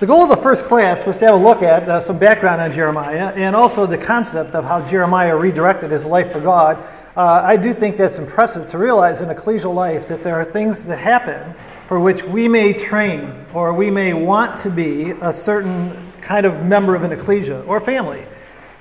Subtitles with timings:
[0.00, 2.60] The goal of the first class was to have a look at uh, some background
[2.60, 6.76] on Jeremiah and also the concept of how Jeremiah redirected his life for God.
[7.16, 10.84] Uh, I do think that's impressive to realize in ecclesial life that there are things
[10.84, 11.52] that happen
[11.88, 16.64] for which we may train or we may want to be a certain kind of
[16.64, 18.22] member of an ecclesia or family.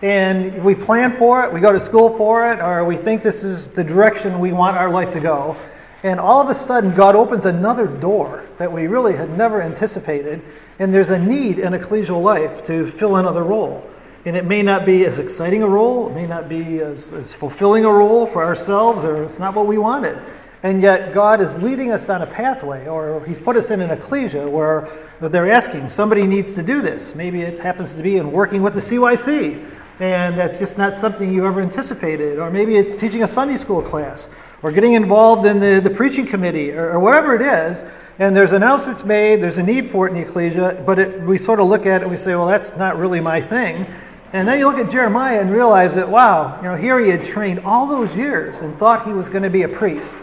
[0.04, 3.43] And we plan for it, we go to school for it, or we think this
[3.43, 5.57] is the direction we want our life to go.
[6.04, 10.43] And all of a sudden, God opens another door that we really had never anticipated.
[10.80, 13.88] And there's a need in ecclesial life to fill another role.
[14.25, 17.34] And it may not be as exciting a role, it may not be as, as
[17.34, 20.18] fulfilling a role for ourselves, or it's not what we wanted.
[20.64, 23.92] And yet, God is leading us down a pathway, or He's put us in an
[23.92, 24.89] ecclesia where
[25.21, 27.15] they're asking, somebody needs to do this.
[27.15, 31.33] Maybe it happens to be in working with the CYC, and that's just not something
[31.33, 32.38] you ever anticipated.
[32.38, 34.30] Or maybe it's teaching a Sunday school class,
[34.61, 37.83] or getting involved in the, the preaching committee, or, or whatever it is.
[38.20, 41.22] And there's an announcements made, there's a need for it in the ecclesia, but it,
[41.22, 43.88] we sort of look at it and we say, well, that's not really my thing.
[44.33, 47.23] And then you look at Jeremiah and realize that, wow, you know, here he had
[47.23, 50.18] trained all those years and thought he was going to be a priest.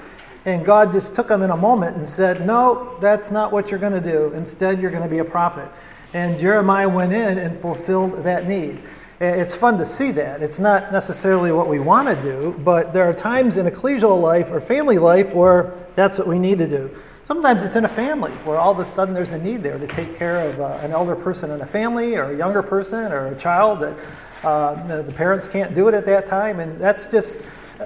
[0.45, 3.81] And God just took him in a moment and said, no, that's not what you're
[3.81, 4.33] going to do.
[4.35, 5.71] Instead, you're going to be a prophet.
[6.13, 8.83] And Jeremiah went in and fulfilled that need.
[9.21, 10.43] It's fun to see that.
[10.43, 14.51] It's not necessarily what we want to do, but there are times in ecclesial life
[14.51, 16.91] or family life where that's what we need to do.
[17.25, 19.87] Sometimes it's in a family where all of a sudden there's a need there to
[19.87, 23.29] take care of uh, an elder person in a family or a younger person or
[23.29, 23.97] a child that
[24.43, 26.61] uh, the, the parents can't do it at that time.
[26.61, 27.41] And that's just,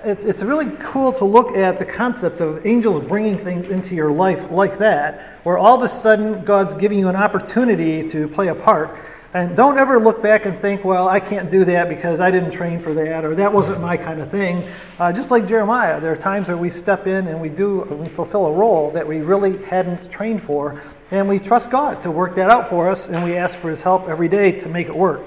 [0.05, 4.11] it's, it's really cool to look at the concept of angels bringing things into your
[4.11, 8.49] life like that, where all of a sudden God's giving you an opportunity to play
[8.49, 8.99] a part.
[9.35, 12.51] And don't ever look back and think, well, I can't do that because I didn't
[12.51, 14.67] train for that, or that wasn't my kind of thing.
[14.99, 18.09] Uh, just like Jeremiah, there are times where we step in and we do, we
[18.09, 22.37] fulfill a role that we really hadn't trained for, and we trust God to work
[22.37, 24.97] that out for us, and we ask for His help every day to make it
[24.97, 25.21] work.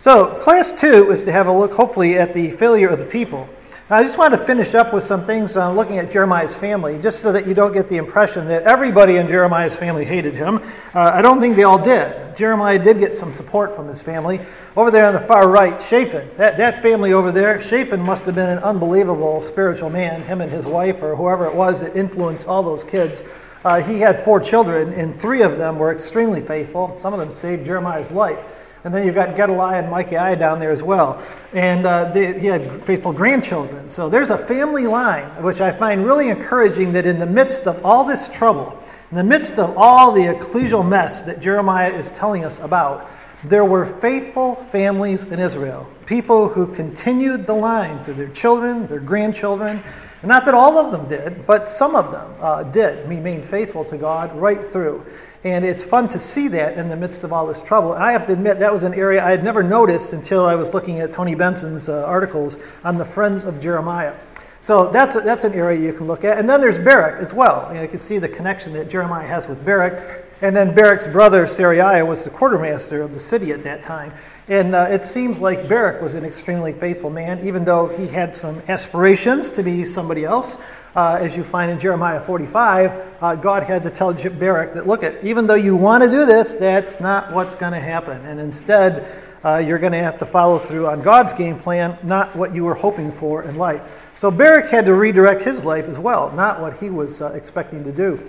[0.00, 3.48] So, class two is to have a look, hopefully, at the failure of the people.
[3.92, 7.20] I just want to finish up with some things uh, looking at Jeremiah's family, just
[7.20, 10.62] so that you don't get the impression that everybody in Jeremiah's family hated him.
[10.94, 12.34] Uh, I don't think they all did.
[12.34, 14.40] Jeremiah did get some support from his family.
[14.78, 18.34] Over there on the far right, Shaphan, that, that family over there, Shaphan must have
[18.34, 22.46] been an unbelievable spiritual man, him and his wife, or whoever it was that influenced
[22.46, 23.22] all those kids.
[23.62, 26.98] Uh, he had four children, and three of them were extremely faithful.
[26.98, 28.42] Some of them saved Jeremiah's life.
[28.84, 31.22] And then you've got Gedaliah and Micaiah down there as well.
[31.52, 33.88] And uh, they, he had faithful grandchildren.
[33.90, 37.84] So there's a family line, which I find really encouraging that in the midst of
[37.86, 38.76] all this trouble,
[39.10, 43.08] in the midst of all the ecclesial mess that Jeremiah is telling us about,
[43.44, 49.00] there were faithful families in Israel, people who continued the line through their children, their
[49.00, 49.82] grandchildren.
[50.24, 53.98] Not that all of them did, but some of them uh, did remain faithful to
[53.98, 55.04] God right through.
[55.44, 57.94] And it's fun to see that in the midst of all this trouble.
[57.94, 60.54] And I have to admit, that was an area I had never noticed until I
[60.54, 64.14] was looking at Tony Benson's uh, articles on the Friends of Jeremiah.
[64.60, 66.38] So that's, a, that's an area you can look at.
[66.38, 67.68] And then there's Baruch as well.
[67.74, 70.24] You, you can see the connection that Jeremiah has with Baruch.
[70.40, 74.12] And then Baruch's brother, Seraiah, was the quartermaster of the city at that time.
[74.48, 78.36] And uh, it seems like Baruch was an extremely faithful man, even though he had
[78.36, 80.58] some aspirations to be somebody else
[80.94, 85.04] uh, as you find in Jeremiah 45, uh, God had to tell Baruch that, look,
[85.22, 88.24] even though you want to do this, that's not what's going to happen.
[88.26, 92.34] And instead, uh, you're going to have to follow through on God's game plan, not
[92.36, 93.80] what you were hoping for in life.
[94.16, 97.82] So Baruch had to redirect his life as well, not what he was uh, expecting
[97.84, 98.22] to do.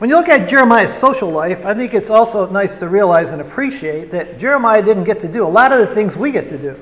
[0.00, 3.42] When you look at Jeremiah's social life, I think it's also nice to realize and
[3.42, 6.56] appreciate that Jeremiah didn't get to do a lot of the things we get to
[6.56, 6.80] do.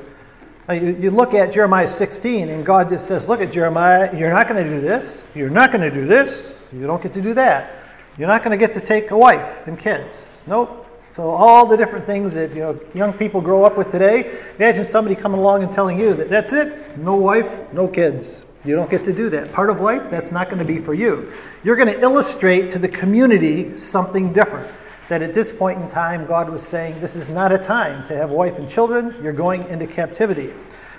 [0.72, 4.62] You look at Jeremiah 16, and God just says, Look at Jeremiah, you're not going
[4.62, 7.82] to do this, you're not going to do this, you don't get to do that.
[8.18, 10.40] You're not going to get to take a wife and kids.
[10.46, 10.86] Nope.
[11.10, 14.84] So, all the different things that you know, young people grow up with today, imagine
[14.84, 18.44] somebody coming along and telling you that that's it, no wife, no kids.
[18.64, 19.52] You don't get to do that.
[19.52, 21.32] Part of life, that's not going to be for you.
[21.62, 24.70] You're going to illustrate to the community something different
[25.08, 28.16] that at this point in time, God was saying, This is not a time to
[28.16, 29.14] have a wife and children.
[29.22, 30.52] You're going into captivity.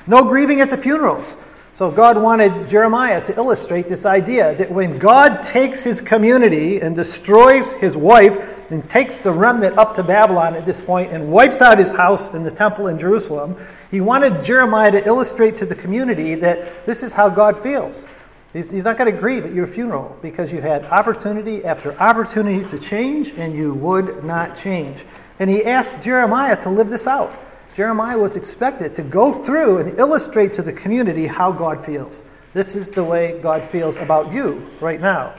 [0.07, 1.37] No grieving at the funerals.
[1.73, 6.95] So God wanted Jeremiah to illustrate this idea that when God takes his community and
[6.95, 8.37] destroys his wife
[8.69, 12.29] and takes the remnant up to Babylon at this point and wipes out his house
[12.29, 13.57] and the temple in Jerusalem,
[13.89, 18.05] he wanted Jeremiah to illustrate to the community that this is how God feels.
[18.53, 22.67] He's, he's not going to grieve at your funeral because you had opportunity after opportunity
[22.69, 25.05] to change and you would not change.
[25.39, 27.37] And he asked Jeremiah to live this out.
[27.75, 32.23] Jeremiah was expected to go through and illustrate to the community how God feels.
[32.53, 35.35] This is the way God feels about you right now.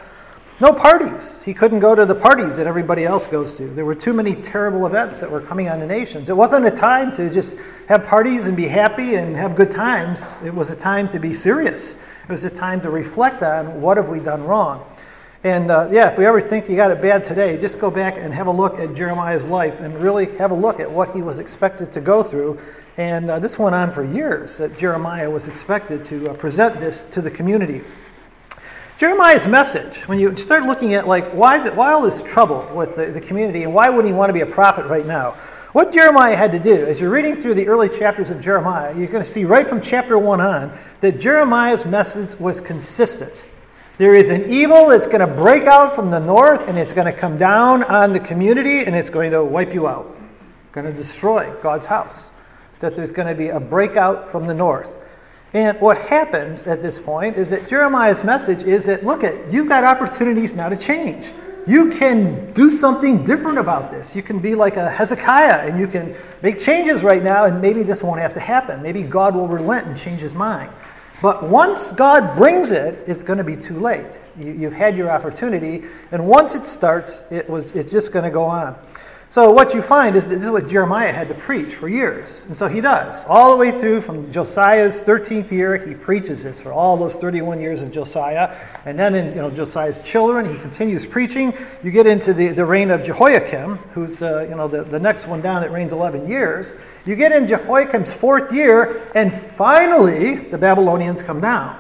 [0.61, 1.41] No parties.
[1.43, 3.67] He couldn't go to the parties that everybody else goes to.
[3.67, 6.29] There were too many terrible events that were coming on the nations.
[6.29, 7.57] It wasn't a time to just
[7.89, 10.23] have parties and be happy and have good times.
[10.45, 11.95] It was a time to be serious.
[11.95, 14.85] It was a time to reflect on what have we done wrong.
[15.45, 18.19] And uh, yeah, if we ever think you got it bad today, just go back
[18.19, 21.23] and have a look at Jeremiah's life and really have a look at what he
[21.23, 22.61] was expected to go through.
[22.99, 27.07] And uh, this went on for years that Jeremiah was expected to uh, present this
[27.07, 27.83] to the community.
[29.01, 33.07] Jeremiah's message, when you start looking at like why, why all this trouble with the,
[33.07, 35.39] the community and why wouldn't he want to be a prophet right now?
[35.73, 39.07] What Jeremiah had to do, as you're reading through the early chapters of Jeremiah, you're
[39.07, 43.43] going to see right from chapter 1 on that Jeremiah's message was consistent.
[43.97, 47.11] There is an evil that's going to break out from the north and it's going
[47.11, 50.15] to come down on the community and it's going to wipe you out,
[50.73, 52.33] going to destroy God's house.
[52.81, 54.95] That there's going to be a breakout from the north.
[55.53, 59.69] And what happens at this point is that Jeremiah's message is that look at you've
[59.69, 61.33] got opportunities now to change.
[61.67, 64.17] You can do something different about this.
[64.17, 67.83] You can be like a Hezekiah and you can make changes right now, and maybe
[67.83, 68.81] this won't have to happen.
[68.83, 70.73] Maybe God will relent and change his mind.
[71.21, 74.19] But once God brings it, it's going to be too late.
[74.39, 78.31] You, have had your opportunity, and once it starts, it was, it's just going to
[78.31, 78.75] go on.
[79.31, 82.45] So what you find is that this is what Jeremiah had to preach for years.
[82.47, 83.23] And so he does.
[83.29, 87.61] All the way through from Josiah's 13th year, he preaches this for all those 31
[87.61, 88.57] years of Josiah.
[88.87, 91.55] And then in you know, Josiah's children, he continues preaching.
[91.85, 95.29] You get into the, the reign of Jehoiakim, who's uh, you know, the, the next
[95.29, 96.75] one down that reigns 11 years.
[97.07, 101.80] You get in Jehoiakim's fourth year, and finally the Babylonians come down.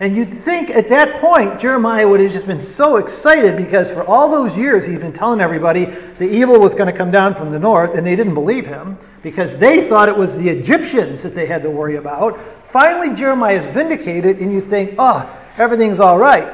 [0.00, 4.02] And you'd think at that point, Jeremiah would have just been so excited because for
[4.02, 5.84] all those years he'd been telling everybody
[6.18, 8.98] the evil was going to come down from the north, and they didn't believe him
[9.22, 12.40] because they thought it was the Egyptians that they had to worry about.
[12.70, 16.50] Finally, Jeremiah is vindicated, and you think, oh, everything's all right.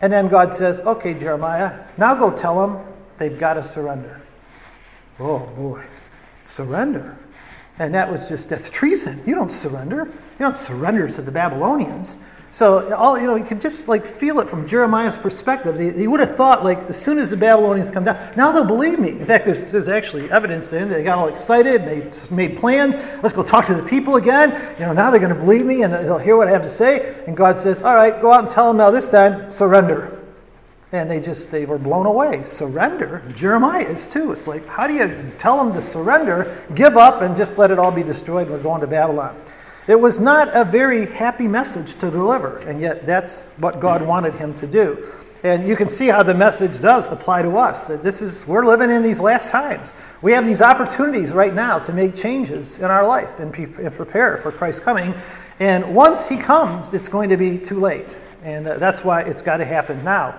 [0.00, 2.84] And then God says, okay, Jeremiah, now go tell them
[3.18, 4.20] they've got to surrender.
[5.20, 5.84] Oh, boy.
[6.48, 7.16] Surrender.
[7.78, 9.22] And that was just, that's treason.
[9.24, 10.06] You don't surrender.
[10.06, 12.18] You don't surrender to the Babylonians.
[12.52, 15.78] So all you know, you could just like feel it from Jeremiah's perspective.
[15.78, 18.62] He, he, would have thought like as soon as the Babylonians come down, now they'll
[18.62, 19.08] believe me.
[19.08, 21.86] In fact, there's, there's actually evidence in they got all excited.
[21.86, 22.94] They made plans.
[23.22, 24.50] Let's go talk to the people again.
[24.78, 26.70] You know, now they're going to believe me and they'll hear what I have to
[26.70, 27.24] say.
[27.26, 28.90] And God says, "All right, go out and tell them now.
[28.90, 30.20] This time, surrender."
[30.92, 32.44] And they just they were blown away.
[32.44, 33.22] Surrender.
[33.34, 34.30] Jeremiah is too.
[34.30, 37.78] It's like how do you tell them to surrender, give up, and just let it
[37.78, 38.48] all be destroyed?
[38.48, 39.40] And we're going to Babylon.
[39.88, 44.32] It was not a very happy message to deliver, and yet that's what God wanted
[44.34, 45.12] him to do.
[45.42, 47.88] And you can see how the message does apply to us.
[47.88, 49.92] This is we're living in these last times.
[50.22, 53.92] We have these opportunities right now to make changes in our life and, pre- and
[53.92, 55.14] prepare for Christ's coming.
[55.58, 58.14] And once He comes, it's going to be too late,
[58.44, 60.38] and uh, that's why it's got to happen now.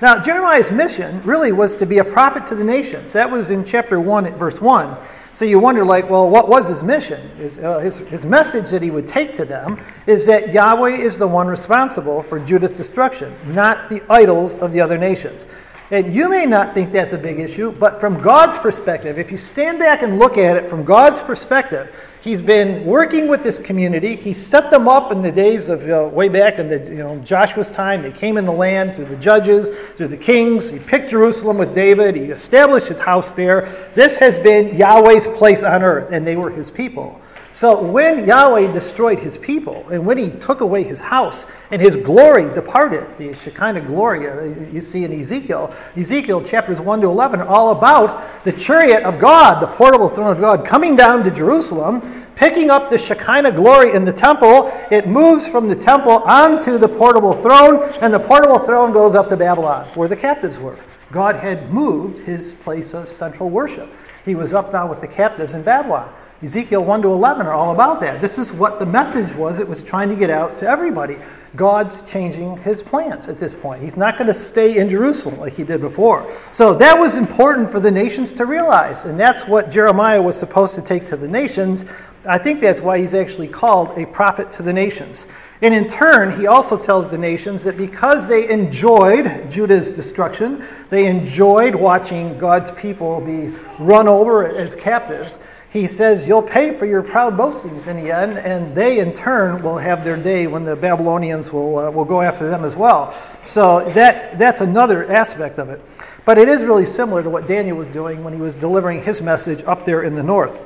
[0.00, 3.12] Now, Jeremiah's mission really was to be a prophet to the nations.
[3.12, 4.96] That was in chapter 1 verse 1.
[5.36, 7.28] So you wonder, like, well, what was his mission?
[7.36, 11.18] His, uh, his, his message that he would take to them is that Yahweh is
[11.18, 15.44] the one responsible for Judah's destruction, not the idols of the other nations.
[15.90, 19.36] And you may not think that's a big issue, but from God's perspective, if you
[19.36, 21.94] stand back and look at it from God's perspective,
[22.26, 24.16] He's been working with this community.
[24.16, 27.20] He set them up in the days of uh, way back in the you know
[27.20, 28.02] Joshua's time.
[28.02, 30.68] They came in the land through the judges, through the kings.
[30.68, 32.16] He picked Jerusalem with David.
[32.16, 33.92] He established his house there.
[33.94, 37.20] This has been Yahweh's place on earth, and they were his people.
[37.56, 41.96] So when Yahweh destroyed his people, and when he took away his house, and his
[41.96, 47.40] glory departed, the Shekinah glory uh, you see in Ezekiel, Ezekiel chapters 1 to 11
[47.40, 51.30] are all about the chariot of God, the portable throne of God, coming down to
[51.30, 54.70] Jerusalem, picking up the Shekinah glory in the temple.
[54.90, 59.28] It moves from the temple onto the portable throne, and the portable throne goes up
[59.30, 60.78] to Babylon, where the captives were.
[61.10, 63.90] God had moved his place of central worship.
[64.24, 66.12] He was up now with the captives in Babylon.
[66.42, 68.20] Ezekiel 1 to 11 are all about that.
[68.20, 71.16] This is what the message was it was trying to get out to everybody.
[71.54, 73.82] God's changing his plans at this point.
[73.82, 76.30] He's not going to stay in Jerusalem like he did before.
[76.52, 80.74] So that was important for the nations to realize, and that's what Jeremiah was supposed
[80.74, 81.86] to take to the nations.
[82.28, 85.26] I think that's why he's actually called a prophet to the nations.
[85.62, 91.06] And in turn, he also tells the nations that because they enjoyed Judah's destruction, they
[91.06, 95.38] enjoyed watching God's people be run over as captives,
[95.70, 99.62] he says, You'll pay for your proud boastings in the end, and they in turn
[99.62, 103.14] will have their day when the Babylonians will, uh, will go after them as well.
[103.46, 105.80] So that, that's another aspect of it.
[106.24, 109.20] But it is really similar to what Daniel was doing when he was delivering his
[109.20, 110.58] message up there in the north.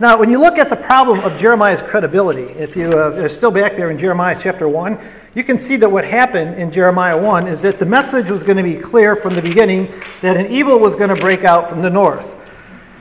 [0.00, 3.50] Now, when you look at the problem of Jeremiah's credibility, if you uh, are still
[3.50, 4.96] back there in Jeremiah chapter 1,
[5.34, 8.58] you can see that what happened in Jeremiah 1 is that the message was going
[8.58, 11.82] to be clear from the beginning that an evil was going to break out from
[11.82, 12.36] the north.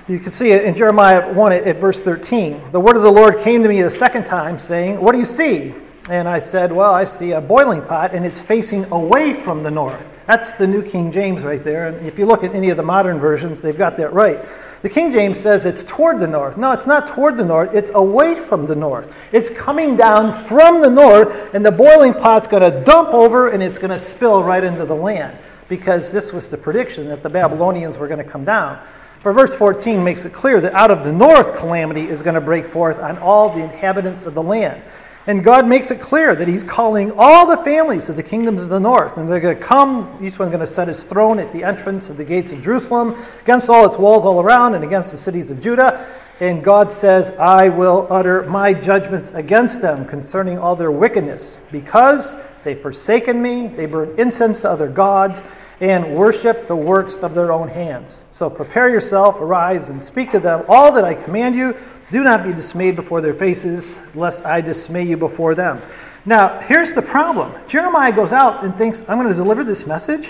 [0.08, 2.60] You can see it in Jeremiah 1 at, at verse 13.
[2.72, 5.26] The word of the Lord came to me the second time, saying, What do you
[5.26, 5.76] see?
[6.10, 9.70] And I said, Well, I see a boiling pot, and it's facing away from the
[9.70, 10.04] north.
[10.26, 11.90] That's the New King James right there.
[11.90, 14.40] And if you look at any of the modern versions, they've got that right.
[14.82, 16.58] The King James says it's toward the north.
[16.58, 19.12] No, it's not toward the north, it's away from the north.
[19.32, 23.64] It's coming down from the north, and the boiling pot's going to dump over and
[23.64, 27.30] it's going to spill right into the land because this was the prediction that the
[27.30, 28.80] Babylonians were going to come down.
[29.24, 32.42] But verse 14 makes it clear that out of the north calamity is going to
[32.42, 34.82] break forth on all the inhabitants of the land.
[35.28, 38.70] And God makes it clear that He's calling all the families of the kingdoms of
[38.70, 39.18] the north.
[39.18, 42.10] And they're going to come, each one's going to set his throne at the entrance
[42.10, 45.52] of the gates of Jerusalem, against all its walls all around, and against the cities
[45.52, 46.08] of Judah.
[46.40, 52.36] And God says, I will utter my judgments against them concerning all their wickedness, because
[52.64, 55.44] they've forsaken me, they burn incense to other gods,
[55.82, 58.24] and worship the works of their own hands.
[58.32, 61.76] So prepare yourself, arise, and speak to them all that I command you.
[62.12, 65.82] Do not be dismayed before their faces, lest I dismay you before them.
[66.26, 70.30] Now, here's the problem Jeremiah goes out and thinks, I'm going to deliver this message.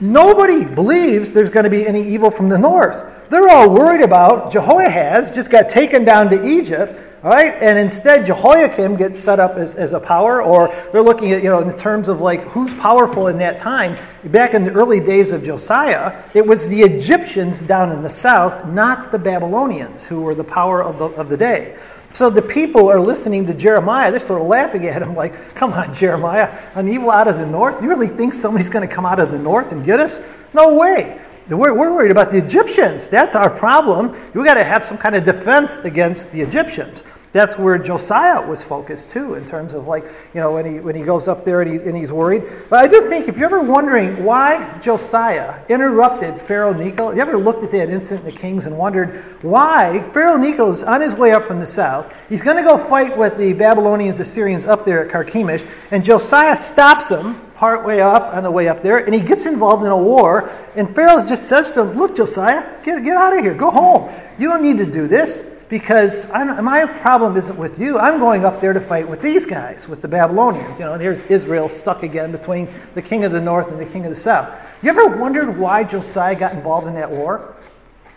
[0.00, 3.04] Nobody believes there's going to be any evil from the north.
[3.30, 7.54] They're all worried about Jehoahaz just got taken down to Egypt right?
[7.54, 11.48] And instead, Jehoiakim gets set up as, as a power, or they're looking at, you
[11.48, 13.98] know, in terms of like who's powerful in that time.
[14.26, 18.66] Back in the early days of Josiah, it was the Egyptians down in the south,
[18.66, 21.76] not the Babylonians, who were the power of the, of the day.
[22.14, 24.10] So the people are listening to Jeremiah.
[24.10, 27.46] They're sort of laughing at him, like, come on, Jeremiah, an evil out of the
[27.46, 27.82] north?
[27.82, 30.18] You really think somebody's going to come out of the north and get us?
[30.54, 31.20] No way.
[31.48, 33.08] We're, we're worried about the Egyptians.
[33.08, 34.12] That's our problem.
[34.34, 37.02] We've got to have some kind of defense against the Egyptians.
[37.30, 40.94] That's where Josiah was focused too, in terms of like, you know, when he, when
[40.94, 42.42] he goes up there and, he, and he's worried.
[42.70, 47.36] But I do think, if you're ever wondering why Josiah interrupted Pharaoh Necho, you ever
[47.36, 51.32] looked at that incident in the Kings and wondered why Pharaoh Necho's on his way
[51.32, 52.12] up from the south.
[52.30, 56.56] He's going to go fight with the Babylonians, Assyrians up there at Carchemish, and Josiah
[56.56, 59.90] stops him part way up on the way up there, and he gets involved in
[59.90, 60.48] a war.
[60.76, 63.52] And Pharaoh just says to him, Look, Josiah, get, get out of here.
[63.52, 64.10] Go home.
[64.38, 67.98] You don't need to do this because I'm, my problem isn't with you.
[67.98, 70.78] I'm going up there to fight with these guys, with the Babylonians.
[70.78, 73.86] You know, and here's Israel stuck again between the king of the north and the
[73.86, 74.48] king of the south.
[74.80, 77.56] You ever wondered why Josiah got involved in that war?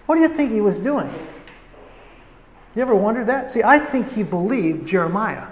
[0.06, 1.12] What do you think he was doing?
[2.76, 3.52] You ever wondered that?
[3.52, 5.48] See, I think he believed Jeremiah.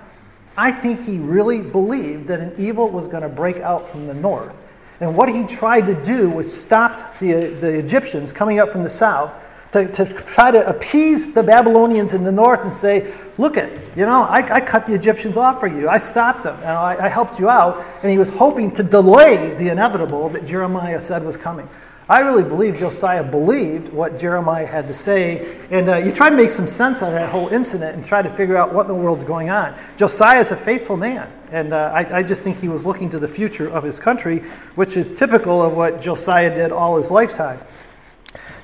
[0.60, 4.14] I think he really believed that an evil was going to break out from the
[4.14, 4.62] north.
[5.00, 8.90] And what he tried to do was stop the, the Egyptians coming up from the
[8.90, 9.38] south
[9.72, 14.06] to, to try to appease the Babylonians in the north and say, look at, you
[14.06, 15.88] know, I, I cut the Egyptians off for you.
[15.88, 16.58] I stopped them.
[16.60, 17.86] You know, I, I helped you out.
[18.04, 21.70] And he was hoping to delay the inevitable that Jeremiah said was coming.
[22.10, 25.60] I really believe Josiah believed what Jeremiah had to say.
[25.70, 28.24] And uh, you try to make some sense out of that whole incident and try
[28.24, 29.78] to figure out what in the world's going on.
[29.96, 31.32] Josiah is a faithful man.
[31.52, 34.40] And uh, I, I, just think he was looking to the future of his country,
[34.74, 37.60] which is typical of what Josiah did all his lifetime.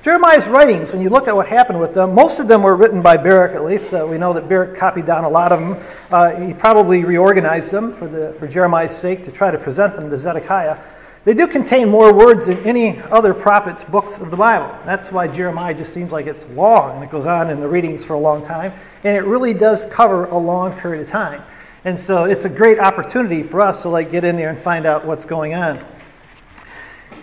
[0.02, 3.00] Jeremiah's writings, when you look at what happened with them, most of them were written
[3.00, 3.92] by Baruch, at least.
[3.92, 5.84] Uh, we know that Baruch copied down a lot of them.
[6.10, 10.10] Uh, he probably reorganized them for, the, for Jeremiah's sake to try to present them
[10.10, 10.78] to Zedekiah.
[11.26, 14.72] They do contain more words than any other prophet's books of the Bible.
[14.84, 18.04] That's why Jeremiah just seems like it's long and it goes on in the readings
[18.04, 18.72] for a long time.
[19.02, 21.42] And it really does cover a long period of time.
[21.84, 24.86] And so it's a great opportunity for us to like get in there and find
[24.86, 25.84] out what's going on.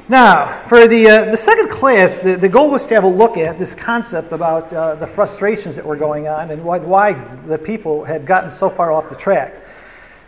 [0.10, 3.38] Now, for the, uh, the second class, the, the goal was to have a look
[3.38, 7.14] at this concept about uh, the frustrations that were going on and why, why
[7.46, 9.64] the people had gotten so far off the track.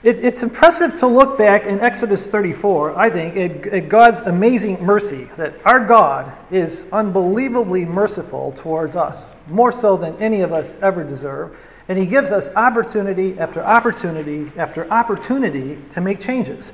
[0.06, 4.80] It, it's impressive to look back in Exodus 34, I think, at, at God's amazing
[4.86, 10.78] mercy, that our God is unbelievably merciful towards us, more so than any of us
[10.84, 11.58] ever deserve.
[11.90, 16.72] And He gives us opportunity after opportunity after opportunity to make changes.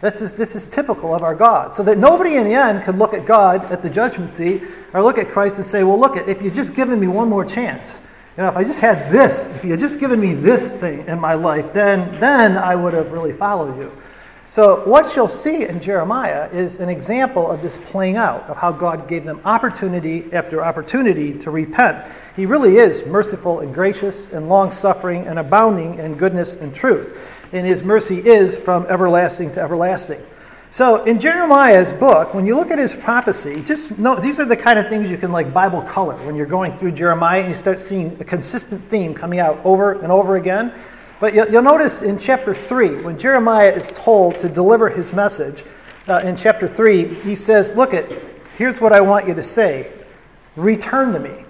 [0.00, 1.72] This is, this is typical of our God.
[1.72, 4.60] So that nobody in the end could look at God at the judgment seat
[4.92, 7.44] or look at Christ and say, well, look, if you'd just given me one more
[7.44, 8.00] chance,
[8.36, 11.06] you know, if I just had this, if you had just given me this thing
[11.06, 13.92] in my life, then, then I would have really followed you.
[14.48, 18.70] So, what you'll see in Jeremiah is an example of this playing out, of how
[18.70, 22.06] God gave them opportunity after opportunity to repent.
[22.36, 27.18] He really is merciful and gracious and long suffering and abounding in goodness and truth.
[27.52, 30.22] And his mercy is from everlasting to everlasting.
[30.72, 34.56] So in Jeremiah's book, when you look at his prophecy, just know these are the
[34.56, 37.54] kind of things you can like Bible color when you're going through Jeremiah and you
[37.54, 40.72] start seeing a consistent theme coming out over and over again.
[41.20, 45.62] But you'll, you'll notice in chapter 3, when Jeremiah is told to deliver his message,
[46.08, 48.10] uh, in chapter 3, he says, Look at,
[48.56, 49.92] here's what I want you to say
[50.56, 51.44] return to me.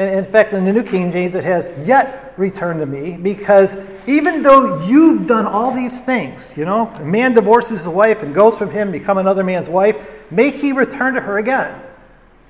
[0.00, 3.76] And in fact, in the New King James, it has, yet return to me, because
[4.06, 8.34] even though you've done all these things, you know, a man divorces his wife and
[8.34, 9.98] goes from him, become another man's wife,
[10.30, 11.82] may he return to her again.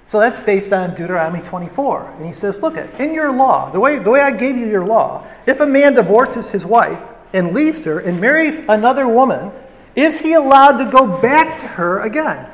[0.06, 2.12] So that's based on Deuteronomy 24.
[2.18, 4.68] And he says, look, at in your law, the way, the way I gave you
[4.68, 7.02] your law, if a man divorces his wife
[7.32, 9.50] and leaves her and marries another woman,
[9.96, 12.48] is he allowed to go back to her again?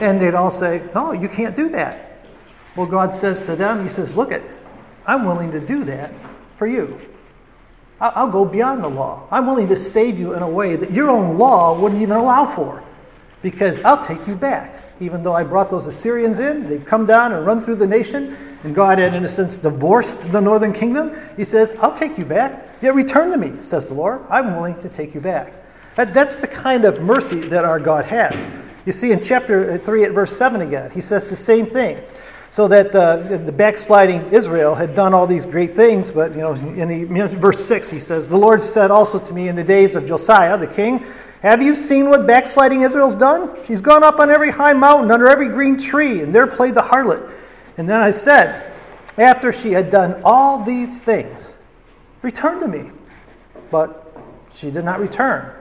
[0.00, 2.05] And they'd all say, no, you can't do that.
[2.76, 4.42] Well, God says to them, He says, Look, it,
[5.06, 6.12] I'm willing to do that
[6.56, 7.00] for you.
[7.98, 9.26] I'll go beyond the law.
[9.30, 12.54] I'm willing to save you in a way that your own law wouldn't even allow
[12.54, 12.82] for.
[13.40, 14.82] Because I'll take you back.
[15.00, 18.36] Even though I brought those Assyrians in, they've come down and run through the nation,
[18.64, 21.18] and God had, in a sense, divorced the northern kingdom.
[21.36, 22.68] He says, I'll take you back.
[22.82, 24.22] Yet return to me, says the Lord.
[24.28, 25.52] I'm willing to take you back.
[25.96, 28.50] That's the kind of mercy that our God has.
[28.84, 31.98] You see in chapter 3 at verse 7 again, he says the same thing.
[32.56, 36.54] So that uh, the backsliding Israel had done all these great things, but you know,
[36.54, 40.06] in verse six he says, "The Lord said also to me in the days of
[40.06, 41.04] Josiah the king,
[41.42, 43.62] Have you seen what backsliding Israel's done?
[43.66, 46.80] She's gone up on every high mountain, under every green tree, and there played the
[46.80, 47.30] harlot.
[47.76, 48.72] And then I said,
[49.18, 51.52] After she had done all these things,
[52.22, 52.90] return to me.
[53.70, 54.16] But
[54.50, 55.52] she did not return,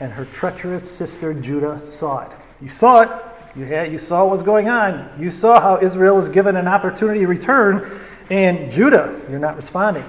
[0.00, 2.32] and her treacherous sister Judah saw it.
[2.60, 3.08] You saw it,
[3.56, 5.08] you, had, you saw what was going on.
[5.18, 10.04] You saw how Israel was given an opportunity to return, and Judah, you're not responding.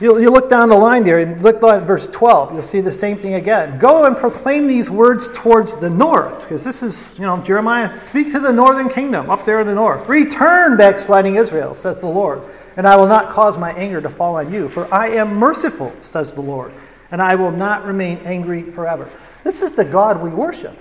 [0.00, 2.52] You, you look down the line there and look at verse 12.
[2.52, 3.78] You'll see the same thing again.
[3.78, 8.32] Go and proclaim these words towards the north, because this is, you know, Jeremiah, speak
[8.32, 10.06] to the northern kingdom up there in the north.
[10.08, 12.42] Return, backsliding Israel, says the Lord,
[12.76, 15.94] and I will not cause my anger to fall on you, for I am merciful,
[16.02, 16.72] says the Lord,
[17.12, 19.08] and I will not remain angry forever.
[19.42, 20.76] This is the God we worship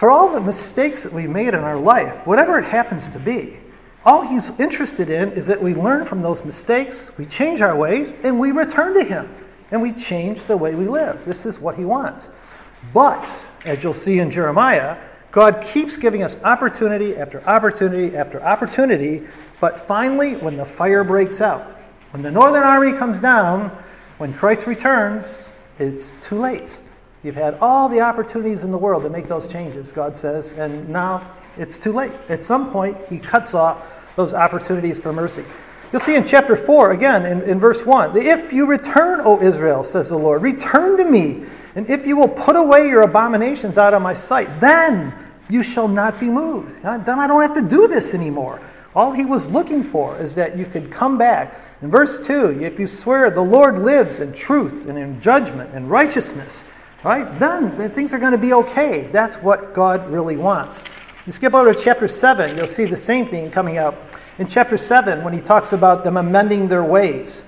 [0.00, 3.58] for all the mistakes that we've made in our life, whatever it happens to be,
[4.06, 8.14] all he's interested in is that we learn from those mistakes, we change our ways,
[8.22, 9.28] and we return to him.
[9.72, 11.22] And we change the way we live.
[11.26, 12.30] This is what he wants.
[12.94, 13.30] But,
[13.66, 14.96] as you'll see in Jeremiah,
[15.32, 19.28] God keeps giving us opportunity after opportunity after opportunity,
[19.60, 21.78] but finally, when the fire breaks out,
[22.12, 23.70] when the northern army comes down,
[24.16, 26.70] when Christ returns, it's too late.
[27.22, 30.88] You've had all the opportunities in the world to make those changes, God says, and
[30.88, 32.12] now it's too late.
[32.28, 33.84] At some point, He cuts off
[34.16, 35.44] those opportunities for mercy.
[35.92, 39.82] You'll see in chapter 4, again, in, in verse 1, if you return, O Israel,
[39.82, 43.92] says the Lord, return to me, and if you will put away your abominations out
[43.92, 45.12] of my sight, then
[45.50, 46.82] you shall not be moved.
[46.82, 48.60] Then I don't have to do this anymore.
[48.94, 51.60] All he was looking for is that you could come back.
[51.82, 55.90] In verse 2, if you swear, the Lord lives in truth and in judgment and
[55.90, 56.64] righteousness,
[57.02, 57.38] Right?
[57.38, 59.08] Then things are going to be okay.
[59.12, 60.84] That's what God really wants.
[61.26, 64.16] You skip over to chapter 7, you'll see the same thing coming up.
[64.38, 67.44] In chapter 7, when he talks about them amending their ways,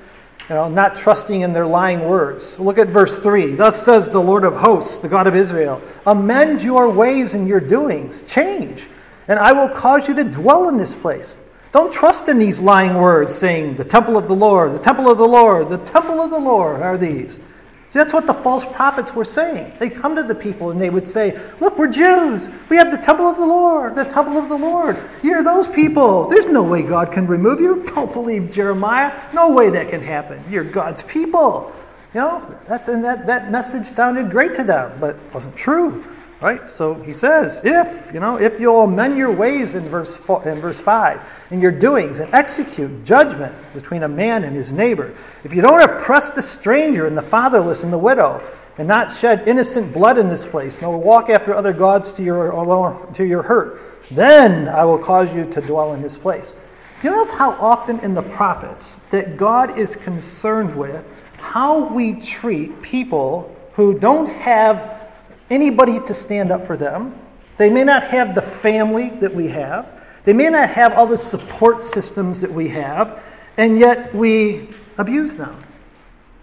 [0.49, 2.59] you know, not trusting in their lying words.
[2.59, 3.55] Look at verse 3.
[3.55, 7.61] Thus says the Lord of hosts, the God of Israel Amend your ways and your
[7.61, 8.89] doings, change,
[9.29, 11.37] and I will cause you to dwell in this place.
[11.73, 15.17] Don't trust in these lying words, saying, The temple of the Lord, the temple of
[15.17, 17.41] the Lord, the temple of the Lord are these.
[17.93, 19.71] See, that's what the false prophets were saying.
[19.79, 22.49] They come to the people and they would say, Look, we're Jews.
[22.71, 24.97] We have the temple of the Lord, the temple of the Lord.
[25.23, 26.27] You're those people.
[26.27, 27.85] There's no way God can remove you.
[27.95, 29.13] Don't believe Jeremiah.
[29.35, 30.43] No way that can happen.
[30.49, 31.71] You're God's people.
[32.15, 36.03] You know, that's, and that, that message sounded great to them, but it wasn't true.
[36.43, 36.69] Right?
[36.69, 40.61] So he says, if, you know, if you'll amend your ways in verse, four, in
[40.61, 41.21] verse 5,
[41.53, 45.81] in your doings, and execute judgment between a man and his neighbor, if you don't
[45.81, 48.43] oppress the stranger and the fatherless and the widow,
[48.79, 52.51] and not shed innocent blood in this place, nor walk after other gods to your,
[53.15, 56.57] to your hurt, then I will cause you to dwell in this place.
[57.05, 62.81] You notice how often in the prophets that God is concerned with how we treat
[62.83, 65.02] people who don't have
[65.53, 67.17] anybody to stand up for them.
[67.59, 69.87] They may not have the family that we have.
[70.25, 73.23] They may not have all the support systems that we have,
[73.59, 75.63] and yet we abuse them.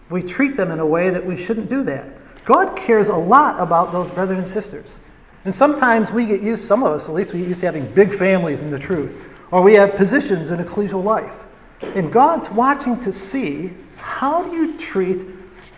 [0.09, 2.05] We treat them in a way that we shouldn't do that.
[2.45, 4.97] God cares a lot about those brethren and sisters.
[5.45, 7.91] And sometimes we get used, some of us at least, we get used to having
[7.93, 9.15] big families in the truth,
[9.51, 11.35] or we have positions in ecclesial life.
[11.81, 15.25] And God's watching to see how do you treat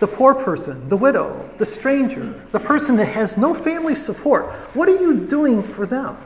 [0.02, 4.52] the poor person, the widow, the stranger, the person that has no family support.
[4.74, 6.18] What are you doing for them?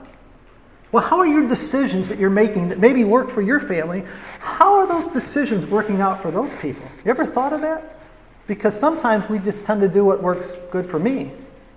[0.94, 4.06] Well, how are your decisions that you're making that maybe work for your family?
[4.40, 6.88] How are those decisions working out for those people?
[7.04, 8.00] You ever thought of that?
[8.48, 11.34] Because sometimes we just tend to do what works good for me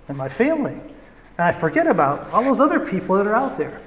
[0.07, 0.77] and my family.
[1.37, 3.81] And I forget about all those other people that are out there.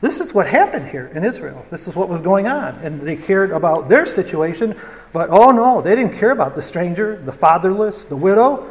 [0.00, 1.64] This is what happened here in Israel.
[1.70, 2.74] This is what was going on.
[2.76, 4.78] And they cared about their situation,
[5.12, 8.68] but oh no, they didn't care about the stranger, the fatherless, the widow.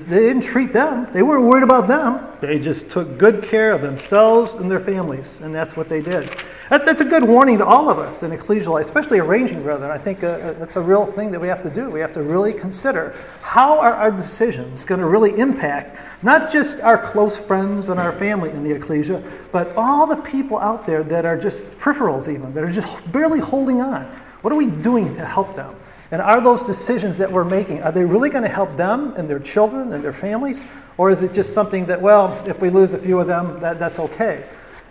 [0.00, 1.06] They didn't treat them.
[1.12, 2.26] They weren't worried about them.
[2.40, 6.30] They just took good care of themselves and their families, and that's what they did.
[6.70, 9.90] That's a good warning to all of us in ecclesial life, especially arranging brethren.
[9.90, 11.90] I think uh, uh, that's a real thing that we have to do.
[11.90, 16.80] We have to really consider how are our decisions going to really impact not just
[16.80, 21.02] our close friends and our family in the ecclesia, but all the people out there
[21.02, 24.04] that are just peripherals, even, that are just barely holding on.
[24.40, 25.74] What are we doing to help them?
[26.12, 29.28] And are those decisions that we're making, are they really going to help them and
[29.28, 30.62] their children and their families?
[30.98, 33.78] Or is it just something that, well, if we lose a few of them, that,
[33.78, 34.44] that's okay?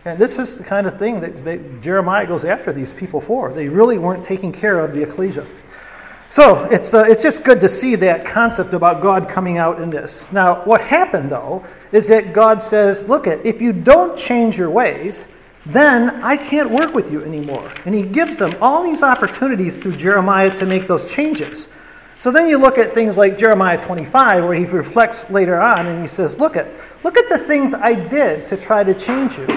[0.03, 3.53] And this is the kind of thing that, that Jeremiah goes after these people for.
[3.53, 5.45] They really weren't taking care of the ecclesia.
[6.31, 9.91] So it's, uh, it's just good to see that concept about God coming out in
[9.91, 10.25] this.
[10.31, 14.71] Now, what happened, though, is that God says, look, at if you don't change your
[14.71, 15.27] ways,
[15.65, 17.71] then I can't work with you anymore.
[17.85, 21.69] And he gives them all these opportunities through Jeremiah to make those changes.
[22.17, 26.01] So then you look at things like Jeremiah 25, where he reflects later on and
[26.01, 26.67] he says, Look at,
[27.03, 29.47] look at the things I did to try to change you.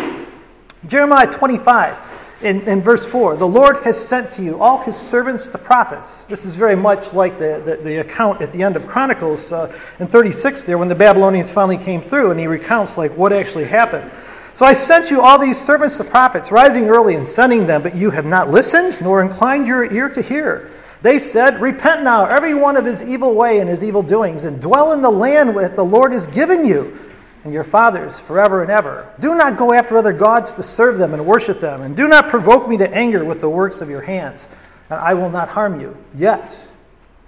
[0.86, 1.96] Jeremiah 25,
[2.42, 6.26] in, in verse 4, the Lord has sent to you all his servants, the prophets.
[6.26, 9.74] This is very much like the, the, the account at the end of Chronicles uh,
[9.98, 13.64] in 36 there when the Babylonians finally came through and he recounts like what actually
[13.64, 14.10] happened.
[14.54, 17.96] So I sent you all these servants, the prophets, rising early and sending them, but
[17.96, 20.70] you have not listened, nor inclined your ear to hear.
[21.02, 24.60] They said, Repent now, every one of his evil way and his evil doings, and
[24.60, 26.96] dwell in the land that the Lord has given you
[27.42, 29.12] and your fathers forever and ever.
[29.18, 32.28] Do not go after other gods to serve them and worship them, and do not
[32.28, 34.46] provoke me to anger with the works of your hands,
[34.88, 35.96] and I will not harm you.
[36.14, 36.56] Yet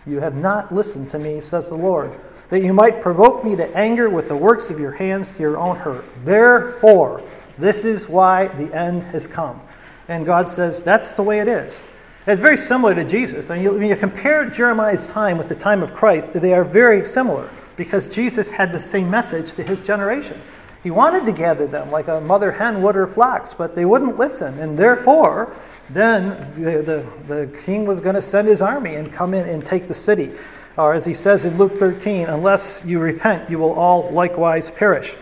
[0.06, 2.18] you have not listened to me, says the Lord
[2.50, 5.59] that you might provoke me to anger with the works of your hands to your
[5.59, 6.04] own hurt.
[6.24, 7.22] Therefore,
[7.59, 9.61] this is why the end has come.
[10.09, 11.82] And God says that's the way it is.
[12.26, 13.50] It's very similar to Jesus.
[13.50, 17.04] And you, when you compare Jeremiah's time with the time of Christ, they are very
[17.04, 20.40] similar because Jesus had the same message to his generation.
[20.82, 24.18] He wanted to gather them like a mother hen would her flocks, but they wouldn't
[24.18, 24.59] listen.
[24.59, 25.54] And therefore,
[25.90, 29.64] then the, the, the king was going to send his army and come in and
[29.64, 30.32] take the city
[30.76, 35.16] or as he says in Luke 13, unless you repent, you will all likewise perish.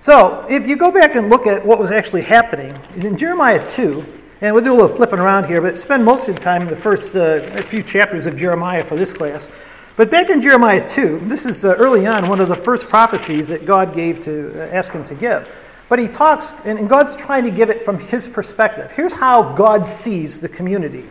[0.00, 4.04] So, if you go back and look at what was actually happening, in Jeremiah 2,
[4.40, 6.68] and we'll do a little flipping around here, but spend most of the time in
[6.68, 9.50] the first uh, few chapters of Jeremiah for this class.
[9.96, 13.48] But back in Jeremiah 2, this is uh, early on one of the first prophecies
[13.48, 15.48] that God gave to uh, ask him to give.
[15.88, 18.92] But he talks, and, and God's trying to give it from his perspective.
[18.92, 21.04] Here's how God sees the community.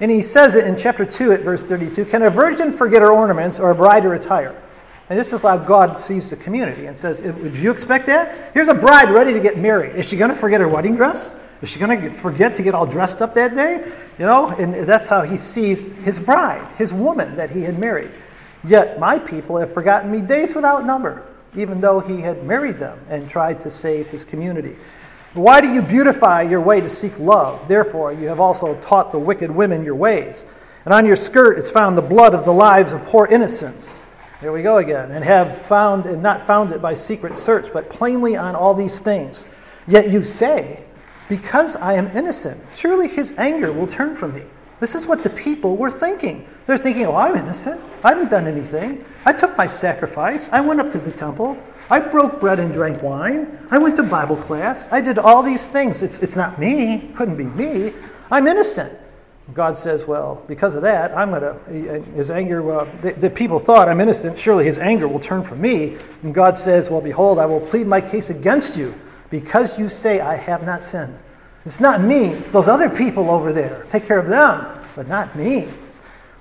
[0.00, 3.12] And he says it in chapter 2 at verse 32 Can a virgin forget her
[3.12, 4.60] ornaments or a bride her attire?
[5.10, 8.52] And this is how God sees the community and says, Would you expect that?
[8.54, 9.96] Here's a bride ready to get married.
[9.96, 11.30] Is she going to forget her wedding dress?
[11.60, 13.90] Is she going to forget to get all dressed up that day?
[14.18, 18.10] You know, and that's how he sees his bride, his woman that he had married.
[18.66, 21.22] Yet my people have forgotten me days without number,
[21.54, 24.76] even though he had married them and tried to save his community.
[25.34, 27.66] Why do you beautify your way to seek love?
[27.66, 30.44] Therefore, you have also taught the wicked women your ways.
[30.84, 34.06] And on your skirt is found the blood of the lives of poor innocents.
[34.40, 35.10] There we go again.
[35.10, 39.00] And have found, and not found it by secret search, but plainly on all these
[39.00, 39.48] things.
[39.88, 40.84] Yet you say,
[41.28, 44.42] Because I am innocent, surely his anger will turn from me.
[44.78, 46.46] This is what the people were thinking.
[46.66, 47.80] They're thinking, Oh, I'm innocent.
[48.04, 49.04] I haven't done anything.
[49.24, 50.48] I took my sacrifice.
[50.52, 51.58] I went up to the temple.
[51.90, 53.58] I broke bread and drank wine.
[53.70, 54.88] I went to Bible class.
[54.90, 56.02] I did all these things.
[56.02, 57.10] It's, it's not me.
[57.14, 57.92] Couldn't be me.
[58.30, 58.98] I'm innocent.
[59.52, 63.58] God says, well, because of that, I'm going to, his anger, uh, the, the, people
[63.58, 64.38] thought I'm innocent.
[64.38, 65.98] Surely his anger will turn from me.
[66.22, 68.94] And God says, well, behold, I will plead my case against you
[69.28, 71.18] because you say I have not sinned.
[71.66, 72.28] It's not me.
[72.28, 73.86] It's those other people over there.
[73.90, 74.66] Take care of them,
[74.96, 75.68] but not me.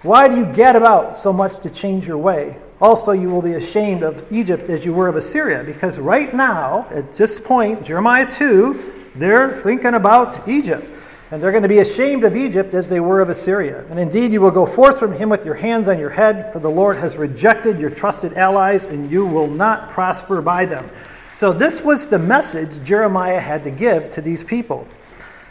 [0.03, 2.57] Why do you get about so much to change your way?
[2.83, 6.85] Also, you will be ashamed of Egypt as you were of Assyria, because right now,
[6.91, 10.85] at this point, Jeremiah 2, they're thinking about Egypt.
[11.31, 13.85] And they're going to be ashamed of Egypt as they were of Assyria.
[13.89, 16.59] And indeed, you will go forth from him with your hands on your head, for
[16.59, 20.91] the Lord has rejected your trusted allies, and you will not prosper by them.
[21.37, 24.85] So, this was the message Jeremiah had to give to these people.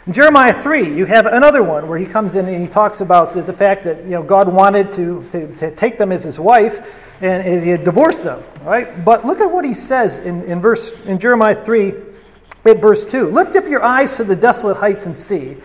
[0.05, 3.33] In Jeremiah 3, you have another one where he comes in and he talks about
[3.33, 6.37] the, the fact that you know, God wanted to, to, to take them as his
[6.37, 6.85] wife
[7.23, 9.03] and he divorced them, right?
[9.05, 11.93] But look at what he says in, in, verse, in Jeremiah 3,
[12.65, 13.29] at verse 2.
[13.29, 15.55] Lift up your eyes to the desolate heights and see.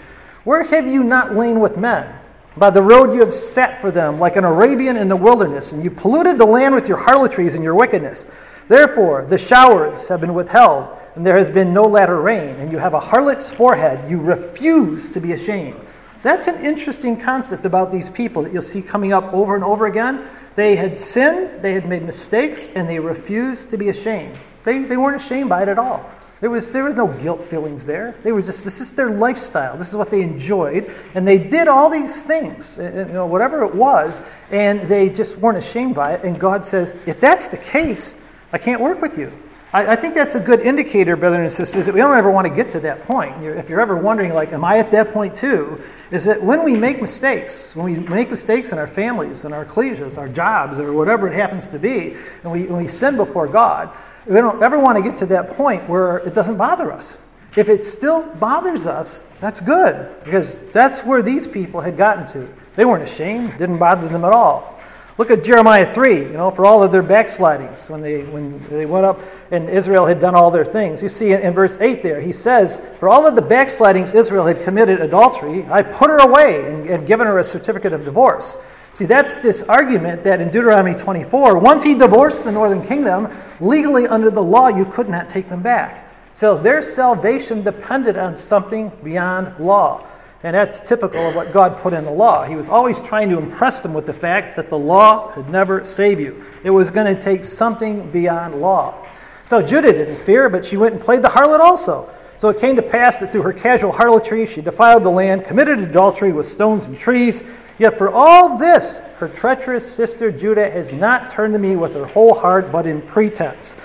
[0.44, 2.14] Where have you not lain with men?
[2.56, 5.82] By the road you have sat for them, like an Arabian in the wilderness, and
[5.82, 8.26] you polluted the land with your harlotries and your wickedness.
[8.68, 12.78] Therefore, the showers have been withheld and there has been no latter rain, and you
[12.78, 15.80] have a harlot's forehead, you refuse to be ashamed.
[16.22, 19.86] That's an interesting concept about these people that you'll see coming up over and over
[19.86, 20.28] again.
[20.56, 24.38] They had sinned, they had made mistakes, and they refused to be ashamed.
[24.64, 26.04] They, they weren't ashamed by it at all.
[26.40, 28.14] There was, there was no guilt feelings there.
[28.22, 29.76] They were just, this is their lifestyle.
[29.76, 30.92] This is what they enjoyed.
[31.14, 35.08] And they did all these things, eh, eh, you know, whatever it was, and they
[35.08, 36.24] just weren't ashamed by it.
[36.24, 38.14] And God says, if that's the case,
[38.52, 39.32] I can't work with you.
[39.72, 42.46] I, I, think that's a good indicator, brothers and sisters, that we don't ever want
[42.46, 43.44] to get to that point.
[43.44, 45.80] If you're ever wondering, like, am I at that point too?
[46.10, 49.66] Is that when we make mistakes, when we make mistakes in our families, in our
[49.66, 53.46] ecclesias, our jobs, or whatever it happens to be, and we, when we sin before
[53.46, 53.94] God,
[54.26, 57.18] we don't ever want to get to that point where it doesn't bother us.
[57.56, 62.48] If it still bothers us, that's good, because that's where these people had gotten to.
[62.76, 64.77] They weren't ashamed, didn't bother them at all.
[65.18, 68.86] Look at Jeremiah 3, you know, for all of their backslidings when they, when they
[68.86, 69.18] went up
[69.50, 71.02] and Israel had done all their things.
[71.02, 74.46] You see in, in verse 8 there, he says, For all of the backslidings Israel
[74.46, 78.56] had committed adultery, I put her away and, and given her a certificate of divorce.
[78.94, 83.28] See, that's this argument that in Deuteronomy 24, once he divorced the northern kingdom,
[83.58, 86.08] legally under the law, you could not take them back.
[86.32, 90.06] So their salvation depended on something beyond law.
[90.44, 92.44] And that's typical of what God put in the law.
[92.44, 95.84] He was always trying to impress them with the fact that the law could never
[95.84, 96.44] save you.
[96.62, 99.04] It was going to take something beyond law.
[99.46, 102.08] So Judah didn't fear, but she went and played the harlot also.
[102.36, 105.80] So it came to pass that through her casual harlotry she defiled the land, committed
[105.80, 107.42] adultery with stones and trees.
[107.80, 112.06] Yet for all this, her treacherous sister Judah has not turned to me with her
[112.06, 113.76] whole heart, but in pretense.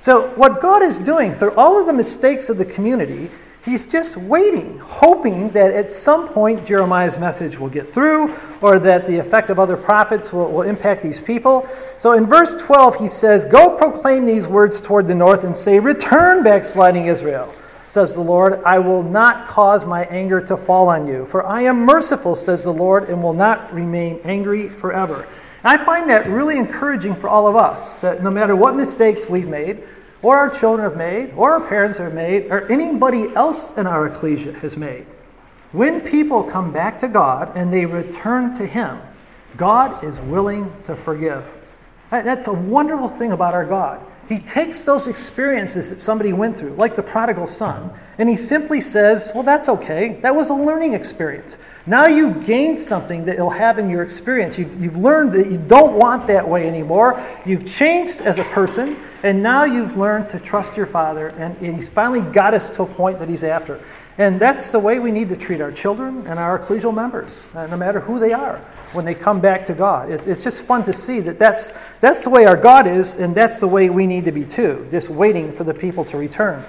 [0.00, 3.30] So, what God is doing through all of the mistakes of the community
[3.64, 9.06] He's just waiting, hoping that at some point Jeremiah's message will get through or that
[9.06, 11.68] the effect of other prophets will, will impact these people.
[11.98, 15.78] So in verse 12, he says, Go proclaim these words toward the north and say,
[15.78, 17.54] Return, backsliding Israel,
[17.88, 18.60] says the Lord.
[18.64, 22.64] I will not cause my anger to fall on you, for I am merciful, says
[22.64, 25.28] the Lord, and will not remain angry forever.
[25.62, 29.28] And I find that really encouraging for all of us, that no matter what mistakes
[29.28, 29.84] we've made,
[30.22, 34.06] or our children have made, or our parents have made, or anybody else in our
[34.06, 35.04] ecclesia has made.
[35.72, 39.00] When people come back to God and they return to Him,
[39.56, 41.44] God is willing to forgive.
[42.10, 44.00] That's a wonderful thing about our God.
[44.32, 48.80] He takes those experiences that somebody went through, like the prodigal son, and he simply
[48.80, 50.20] says, Well, that's okay.
[50.22, 51.58] That was a learning experience.
[51.84, 54.56] Now you've gained something that you'll have in your experience.
[54.56, 57.22] You've, you've learned that you don't want that way anymore.
[57.44, 61.90] You've changed as a person, and now you've learned to trust your Father, and He's
[61.90, 63.84] finally got us to a point that He's after.
[64.16, 67.66] And that's the way we need to treat our children and our ecclesial members, uh,
[67.66, 70.10] no matter who they are, when they come back to God.
[70.10, 73.34] It's, it's just fun to see that that's, that's the way our God is, and
[73.34, 76.64] that's the way we need to be too, just waiting for the people to return.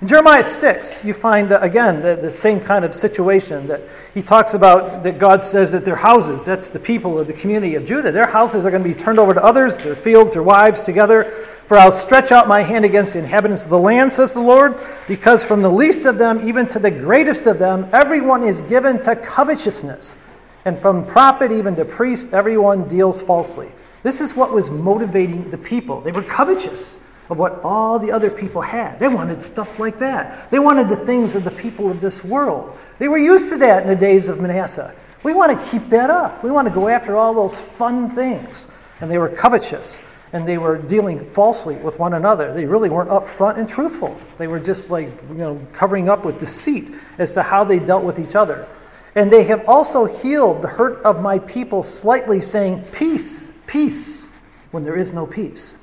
[0.00, 3.82] In Jeremiah 6, you find, again, the, the, same kind of situation that
[4.14, 7.74] he talks about that God says that their houses, that's the people of the community
[7.74, 10.42] of Judah, their houses are going to be turned over to others, their fields, their
[10.42, 11.46] wives together.
[11.66, 14.80] For I'll stretch out my hand against the inhabitants of the land, says the Lord,
[15.06, 19.02] because from the least of them even to the greatest of them, everyone is given
[19.02, 20.16] to covetousness.
[20.64, 23.70] And from prophet even to priest, everyone deals falsely.
[24.02, 26.00] This is what was motivating the people.
[26.00, 28.98] They were covetous of what all the other people had.
[28.98, 30.50] They wanted stuff like that.
[30.50, 32.76] They wanted the things of the people of this world.
[32.98, 34.94] They were used to that in the days of Manasseh.
[35.22, 36.42] We want to keep that up.
[36.42, 38.68] We want to go after all those fun things.
[39.00, 40.00] And they were covetous
[40.32, 42.52] and they were dealing falsely with one another.
[42.54, 44.18] They really weren't upfront and truthful.
[44.38, 48.04] They were just like, you know, covering up with deceit as to how they dealt
[48.04, 48.66] with each other.
[49.14, 54.26] And they have also healed the hurt of my people slightly, saying, Peace, peace,
[54.70, 55.76] when there is no peace.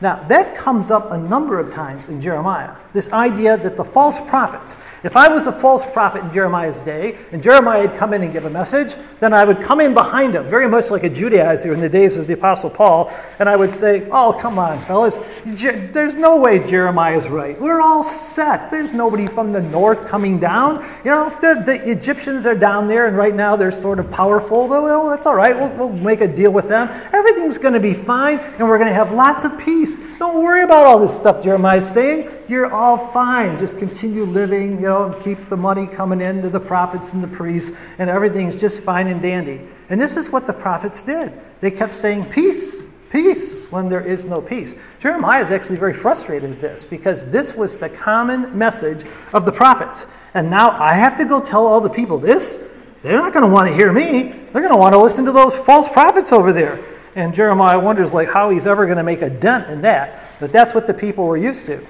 [0.00, 2.72] Now, that comes up a number of times in Jeremiah.
[2.92, 7.18] This idea that the false prophets, if I was a false prophet in Jeremiah's day,
[7.32, 10.36] and Jeremiah had come in and give a message, then I would come in behind
[10.36, 13.56] him, very much like a Judaizer in the days of the Apostle Paul, and I
[13.56, 17.60] would say, Oh, come on, fellas, there's no way Jeremiah's right.
[17.60, 18.70] We're all set.
[18.70, 20.88] There's nobody from the north coming down.
[21.04, 24.68] You know, the, the Egyptians are down there, and right now they're sort of powerful.
[24.68, 25.56] but Well, that's all right.
[25.56, 26.88] We'll, we'll make a deal with them.
[27.12, 30.18] Everything's going to be fine, and we're going to have lots of peace peace.
[30.18, 32.30] Don't worry about all this stuff Jeremiah is saying.
[32.48, 33.58] You're all fine.
[33.58, 37.28] Just continue living, you know, keep the money coming in to the prophets and the
[37.28, 39.60] priests, and everything's just fine and dandy.
[39.90, 41.32] And this is what the prophets did.
[41.60, 44.74] They kept saying, Peace, peace, when there is no peace.
[44.98, 49.52] Jeremiah is actually very frustrated at this because this was the common message of the
[49.52, 50.06] prophets.
[50.34, 52.60] And now I have to go tell all the people this?
[53.02, 54.22] They're not going to want to hear me.
[54.52, 56.82] They're going to want to listen to those false prophets over there.
[57.18, 60.28] And Jeremiah wonders like how he's ever going to make a dent in that.
[60.38, 61.84] But that's what the people were used to.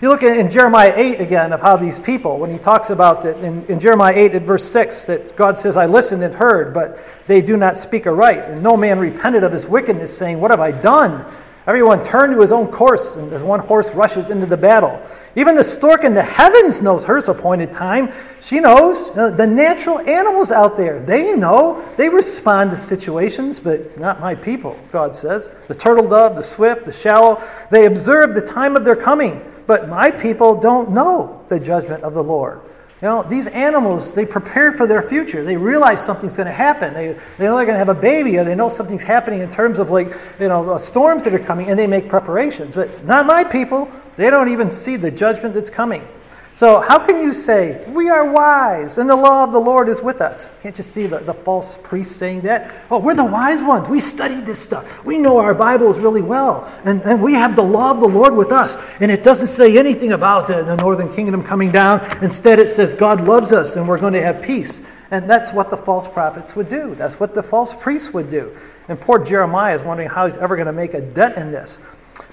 [0.00, 3.38] You look in Jeremiah 8 again of how these people, when he talks about that
[3.38, 6.98] in, in Jeremiah 8 at verse 6, that God says, I listened and heard, but
[7.28, 8.40] they do not speak aright.
[8.40, 11.24] And no man repented of his wickedness, saying, What have I done?
[11.66, 15.02] Everyone turned to his own course, and as one horse rushes into the battle.
[15.34, 18.12] Even the stork in the heavens knows her appointed time.
[18.40, 19.10] She knows.
[19.16, 21.84] Uh, the natural animals out there, they know.
[21.96, 25.50] They respond to situations, but not my people, God says.
[25.66, 29.88] The turtle dove, the swift, the shallow, they observe the time of their coming, but
[29.88, 32.60] my people don't know the judgment of the Lord.
[33.02, 35.44] You know, these animals, they prepare for their future.
[35.44, 36.94] They realize something's going to happen.
[36.94, 39.50] They, they know they're going to have a baby, or they know something's happening in
[39.50, 40.08] terms of, like,
[40.40, 42.74] you know, uh, storms that are coming, and they make preparations.
[42.74, 43.90] But not my people.
[44.16, 46.08] They don't even see the judgment that's coming.
[46.56, 50.00] So, how can you say, We are wise and the law of the Lord is
[50.00, 50.48] with us?
[50.62, 52.74] Can't you see the, the false priests saying that?
[52.90, 53.90] Oh, we're the wise ones.
[53.90, 55.04] We studied this stuff.
[55.04, 56.64] We know our Bibles really well.
[56.84, 58.78] And, and we have the law of the Lord with us.
[59.00, 62.00] And it doesn't say anything about the, the northern kingdom coming down.
[62.24, 64.80] Instead, it says God loves us and we're going to have peace.
[65.10, 66.94] And that's what the false prophets would do.
[66.94, 68.56] That's what the false priests would do.
[68.88, 71.80] And poor Jeremiah is wondering how he's ever going to make a dent in this.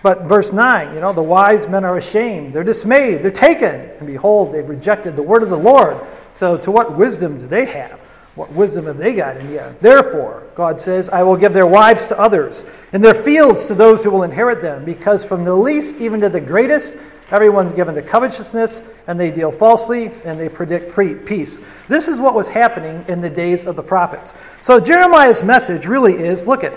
[0.04, 2.54] But verse 9, you know, the wise men are ashamed.
[2.54, 3.24] They're dismayed.
[3.24, 3.74] They're taken.
[3.74, 6.06] And behold, they've rejected the word of the Lord.
[6.30, 8.00] So to what wisdom do they have?
[8.36, 9.76] What wisdom have they got in here?
[9.80, 14.04] Therefore, God says, I will give their wives to others, and their fields to those
[14.04, 16.98] who will inherit them, because from the least even to the greatest,
[17.30, 21.62] everyone's given to covetousness, and they deal falsely, and they predict peace.
[21.88, 24.34] This is what was happening in the days of the prophets.
[24.63, 26.74] So Jeremiah's message really is look at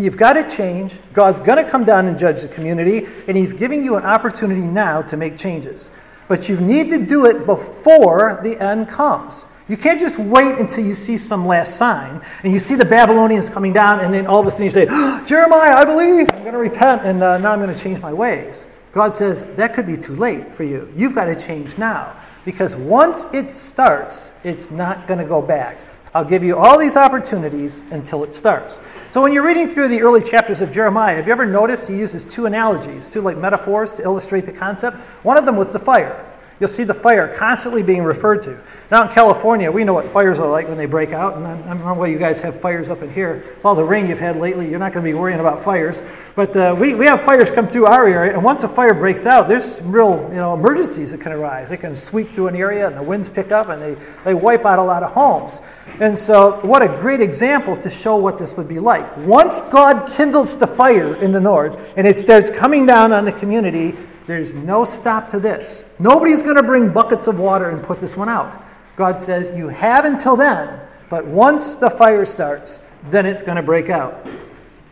[0.00, 0.94] You've got to change.
[1.12, 4.60] God's going to come down and judge the community, and He's giving you an opportunity
[4.60, 5.90] now to make changes.
[6.28, 9.44] But you need to do it before the end comes.
[9.68, 13.48] You can't just wait until you see some last sign and you see the Babylonians
[13.48, 16.42] coming down, and then all of a sudden you say, oh, Jeremiah, I believe, I'm
[16.42, 18.66] going to repent, and uh, now I'm going to change my ways.
[18.92, 20.92] God says that could be too late for you.
[20.96, 22.16] You've got to change now.
[22.44, 25.76] Because once it starts, it's not going to go back.
[26.12, 28.80] I'll give you all these opportunities until it starts.
[29.10, 31.96] So when you're reading through the early chapters of Jeremiah, have you ever noticed he
[31.96, 34.96] uses two analogies, two like metaphors to illustrate the concept?
[35.22, 36.29] One of them was the fire
[36.60, 38.60] you'll see the fire constantly being referred to.
[38.90, 41.56] Now in California, we know what fires are like when they break out, and I
[41.56, 43.42] don't know why you guys have fires up in here.
[43.56, 46.02] With all the rain you've had lately, you're not going to be worrying about fires.
[46.36, 49.24] But uh, we, we have fires come through our area, and once a fire breaks
[49.24, 51.70] out, there's real you know, emergencies that can arise.
[51.70, 54.66] They can sweep through an area, and the winds pick up, and they, they wipe
[54.66, 55.60] out a lot of homes.
[56.00, 59.16] And so, what a great example to show what this would be like.
[59.18, 63.32] Once God kindles the fire in the north, and it starts coming down on the
[63.32, 65.84] community, there's no stop to this.
[65.98, 68.62] Nobody's going to bring buckets of water and put this one out.
[68.96, 72.80] God says, You have until then, but once the fire starts,
[73.10, 74.26] then it's going to break out.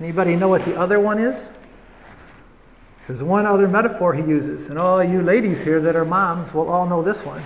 [0.00, 1.48] Anybody know what the other one is?
[3.06, 6.68] There's one other metaphor he uses, and all you ladies here that are moms will
[6.68, 7.42] all know this one.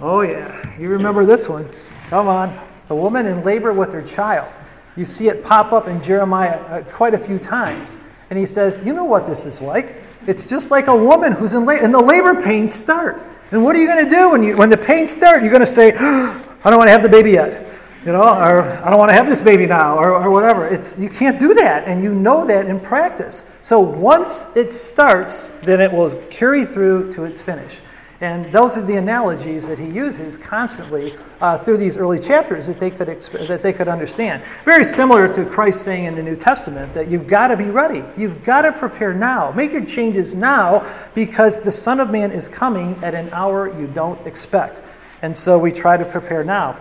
[0.00, 1.68] Oh, yeah, you remember this one.
[2.10, 2.58] Come on.
[2.88, 4.52] The woman in labor with her child.
[4.96, 7.98] You see it pop up in Jeremiah uh, quite a few times.
[8.30, 9.96] And he says, You know what this is like.
[10.26, 13.24] It's just like a woman who's in labor, and the labor pains start.
[13.52, 15.42] And what are you going to do when, you, when the pains start?
[15.42, 17.64] You're going to say, I don't want to have the baby yet.
[18.04, 20.66] You know, or I don't want to have this baby now, or, or whatever.
[20.68, 23.42] It's, you can't do that, and you know that in practice.
[23.62, 27.78] So once it starts, then it will carry through to its finish.
[28.22, 32.80] And those are the analogies that he uses constantly uh, through these early chapters that
[32.80, 34.42] they, could exp- that they could understand.
[34.64, 38.02] Very similar to Christ saying in the New Testament that you've got to be ready.
[38.16, 39.52] You've got to prepare now.
[39.52, 43.86] Make your changes now because the Son of Man is coming at an hour you
[43.88, 44.80] don't expect.
[45.20, 46.78] And so we try to prepare now.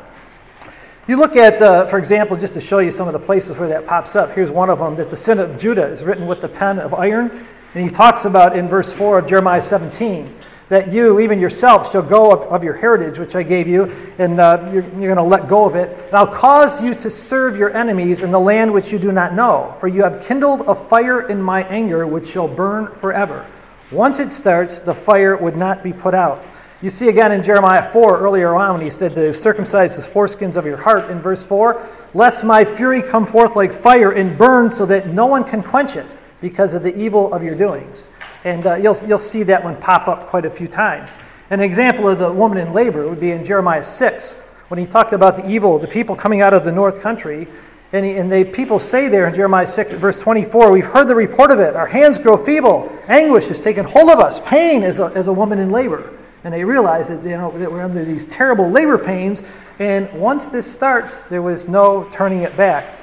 [1.08, 3.68] You look at, uh, for example, just to show you some of the places where
[3.68, 4.32] that pops up.
[4.32, 6.94] Here's one of them that the sin of Judah is written with the pen of
[6.94, 7.46] iron.
[7.74, 10.34] And he talks about in verse 4 of Jeremiah 17
[10.70, 14.40] that you, even yourself, shall go of, of your heritage, which I gave you, and
[14.40, 15.96] uh, you're, you're going to let go of it.
[16.08, 19.36] And I'll cause you to serve your enemies in the land which you do not
[19.36, 23.46] know, for you have kindled a fire in my anger, which shall burn forever.
[23.92, 26.44] Once it starts, the fire would not be put out.
[26.82, 30.56] You see again in Jeremiah 4 earlier on when he said to circumcise the foreskins
[30.56, 31.82] of your heart in verse 4,
[32.14, 35.96] lest my fury come forth like fire and burn so that no one can quench
[35.96, 36.06] it
[36.42, 38.10] because of the evil of your doings.
[38.46, 41.18] And uh, you'll, you'll see that one pop up quite a few times.
[41.50, 44.34] An example of the woman in labor would be in Jeremiah 6,
[44.68, 47.48] when he talked about the evil, the people coming out of the north country.
[47.92, 51.16] And, he, and they, people say there in Jeremiah 6 verse 24, We've heard the
[51.16, 51.76] report of it.
[51.76, 52.92] Our hands grow feeble.
[53.08, 54.40] Anguish has taken hold of us.
[54.42, 56.12] Pain as a, as a woman in labor.
[56.44, 59.42] And they realize that, you know, that we're under these terrible labor pains.
[59.80, 62.96] And once this starts, there was no turning it back.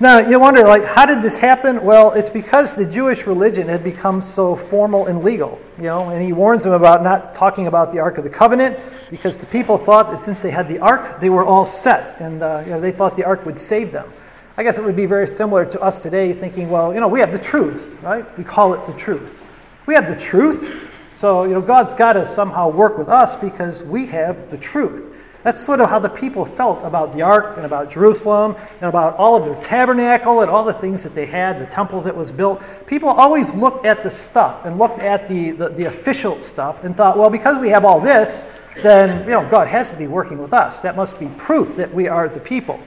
[0.00, 1.84] Now, you wonder, like, how did this happen?
[1.84, 6.20] Well, it's because the Jewish religion had become so formal and legal, you know, and
[6.20, 8.76] he warns them about not talking about the Ark of the Covenant
[9.08, 12.42] because the people thought that since they had the Ark, they were all set, and,
[12.42, 14.12] uh, you know, they thought the Ark would save them.
[14.56, 17.20] I guess it would be very similar to us today thinking, well, you know, we
[17.20, 18.26] have the truth, right?
[18.36, 19.44] We call it the truth.
[19.86, 20.72] We have the truth,
[21.12, 25.13] so, you know, God's got to somehow work with us because we have the truth.
[25.44, 29.14] That's sort of how the people felt about the ark and about Jerusalem and about
[29.16, 32.32] all of their tabernacle and all the things that they had, the temple that was
[32.32, 32.62] built.
[32.86, 36.96] People always looked at the stuff and looked at the, the, the official stuff and
[36.96, 38.46] thought, well, because we have all this,
[38.82, 40.80] then you know, God has to be working with us.
[40.80, 42.80] That must be proof that we are the people.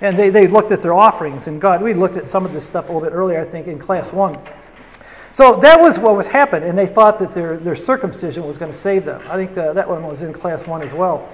[0.00, 2.66] And they, they looked at their offerings, and God, we looked at some of this
[2.66, 4.36] stuff a little bit earlier, I think, in class one.
[5.32, 8.70] So that was what was happening, and they thought that their, their circumcision was going
[8.70, 9.22] to save them.
[9.28, 11.28] I think the, that one was in class one as well.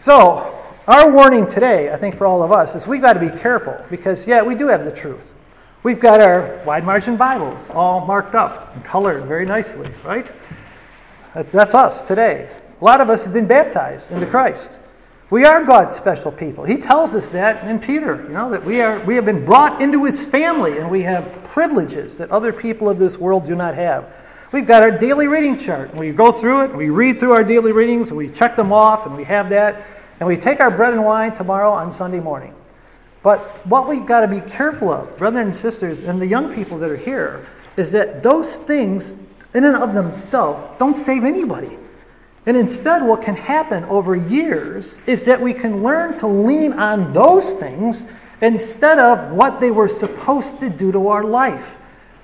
[0.00, 0.54] So,
[0.86, 3.76] our warning today, I think, for all of us is we've got to be careful
[3.90, 5.34] because, yeah, we do have the truth.
[5.82, 10.30] We've got our wide margin Bibles all marked up and colored very nicely, right?
[11.34, 12.48] That's us today.
[12.80, 14.78] A lot of us have been baptized into Christ.
[15.30, 16.62] We are God's special people.
[16.64, 19.82] He tells us that in Peter, you know, that we are we have been brought
[19.82, 23.74] into his family and we have privileges that other people of this world do not
[23.74, 24.14] have.
[24.50, 25.90] We've got our daily reading chart.
[25.90, 28.72] And we go through it, we read through our daily readings, and we check them
[28.72, 29.84] off, and we have that.
[30.20, 32.54] And we take our bread and wine tomorrow on Sunday morning.
[33.22, 36.78] But what we've got to be careful of, brothers and sisters, and the young people
[36.78, 37.46] that are here,
[37.76, 39.14] is that those things,
[39.54, 41.76] in and of themselves, don't save anybody.
[42.46, 47.12] And instead, what can happen over years is that we can learn to lean on
[47.12, 48.06] those things
[48.40, 51.76] instead of what they were supposed to do to our life.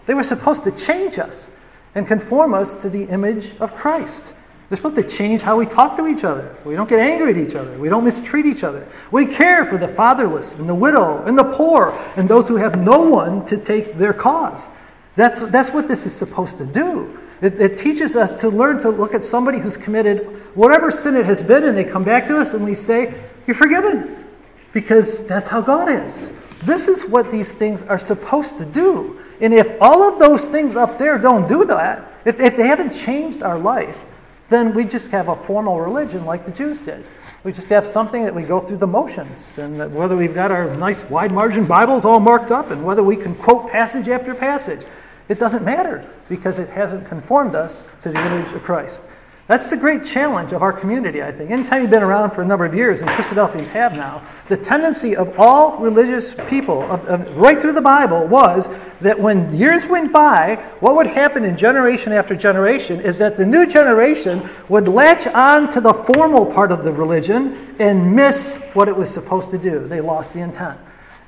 [0.07, 1.51] They were supposed to change us
[1.95, 4.34] and conform us to the image of Christ.
[4.68, 6.57] They're supposed to change how we talk to each other.
[6.62, 7.78] So we don't get angry at each other.
[7.78, 8.88] We don't mistreat each other.
[9.11, 12.78] We care for the fatherless and the widow and the poor and those who have
[12.78, 14.68] no one to take their cause.
[15.16, 17.18] That's, that's what this is supposed to do.
[17.40, 21.26] It, it teaches us to learn to look at somebody who's committed whatever sin it
[21.26, 23.14] has been and they come back to us and we say,
[23.47, 24.24] You're forgiven.
[24.72, 26.30] Because that's how God is.
[26.64, 29.20] This is what these things are supposed to do.
[29.45, 32.95] And if all of those things up there don't do that, if, if they haven't
[32.95, 34.07] changed our life,
[34.49, 37.05] then we just have a formal religion like the Jews did.
[37.45, 39.59] We just have something that we go through the motions.
[39.59, 43.16] And whether we've got our nice wide margin Bibles all marked up and whether we
[43.16, 44.86] can quote passage after passage,
[45.28, 49.05] it doesn't matter because it hasn't conformed us to the image of Christ.
[49.47, 51.51] That's the great challenge of our community, I think.
[51.51, 55.14] Anytime you've been around for a number of years, and Christadelphians have now, the tendency
[55.14, 58.70] of all religious people, of, of, right through the Bible, was
[59.03, 63.45] that when years went by, what would happen in generation after generation is that the
[63.45, 68.88] new generation would latch on to the formal part of the religion and miss what
[68.88, 69.86] it was supposed to do.
[69.86, 70.80] They lost the intent.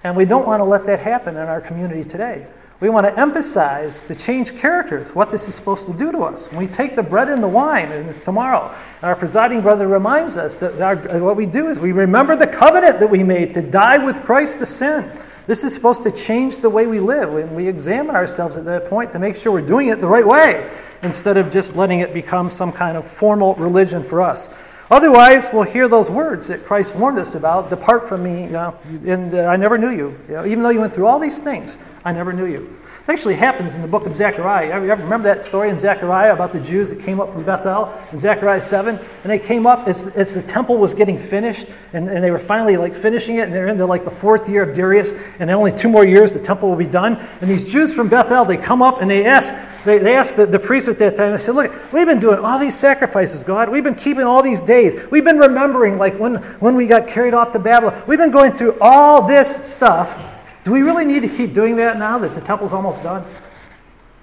[0.05, 2.47] And we don't want to let that happen in our community today.
[2.79, 6.47] We want to emphasize the change characters, what this is supposed to do to us.
[6.49, 8.67] When we take the bread and the wine and tomorrow,
[8.97, 12.47] and our presiding brother reminds us that our, what we do is we remember the
[12.47, 15.11] covenant that we made to die with Christ to sin.
[15.47, 18.91] This is supposed to change the way we live, and we examine ourselves at that
[18.91, 20.71] point to make sure we're doing it the right way
[21.03, 24.51] instead of just letting it become some kind of formal religion for us.
[24.91, 28.79] Otherwise, we'll hear those words that Christ warned us about Depart from me, you know,
[29.05, 30.17] and uh, I never knew you.
[30.29, 32.79] you know, even though you went through all these things, I never knew you.
[33.07, 34.81] It actually happens in the book of Zechariah.
[34.81, 38.61] Remember that story in Zechariah about the Jews that came up from Bethel in Zechariah
[38.61, 38.99] 7?
[38.99, 42.39] And they came up as, as the temple was getting finished, and, and they were
[42.41, 45.51] finally like finishing it, and they're into like the fourth year of Darius, and in
[45.51, 47.17] only two more years the temple will be done.
[47.41, 49.55] And these Jews from Bethel, they come up and they ask,
[49.85, 52.41] they, they asked the, the priest at that time, they said, Look, we've been doing
[52.41, 53.69] all these sacrifices, God.
[53.69, 55.01] We've been keeping all these days.
[55.13, 58.03] We've been remembering like when, when we got carried off to Babylon.
[58.09, 60.36] We've been going through all this stuff.
[60.67, 63.25] Do we really need to keep doing that now that the temple's almost done?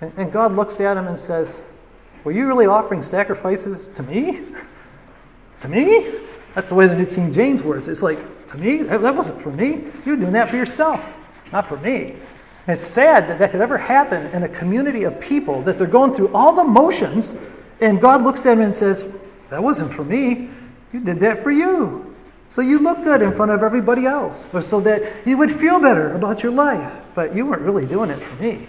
[0.01, 1.61] And, and God looks at him and says,
[2.25, 4.41] Were you really offering sacrifices to me?
[5.61, 6.15] to me?
[6.53, 7.87] That's the way the New King James words.
[7.87, 8.83] It's like, to me?
[8.83, 9.85] That, that wasn't for me.
[10.05, 10.99] You're doing that for yourself,
[11.53, 12.17] not for me.
[12.67, 15.87] And it's sad that that could ever happen in a community of people that they're
[15.87, 17.35] going through all the motions,
[17.79, 19.05] and God looks at them and says,
[19.49, 20.49] That wasn't for me.
[20.91, 22.02] You did that for you.
[22.53, 25.79] So you look good in front of everybody else, or so that you would feel
[25.79, 26.93] better about your life.
[27.15, 28.67] But you weren't really doing it for me.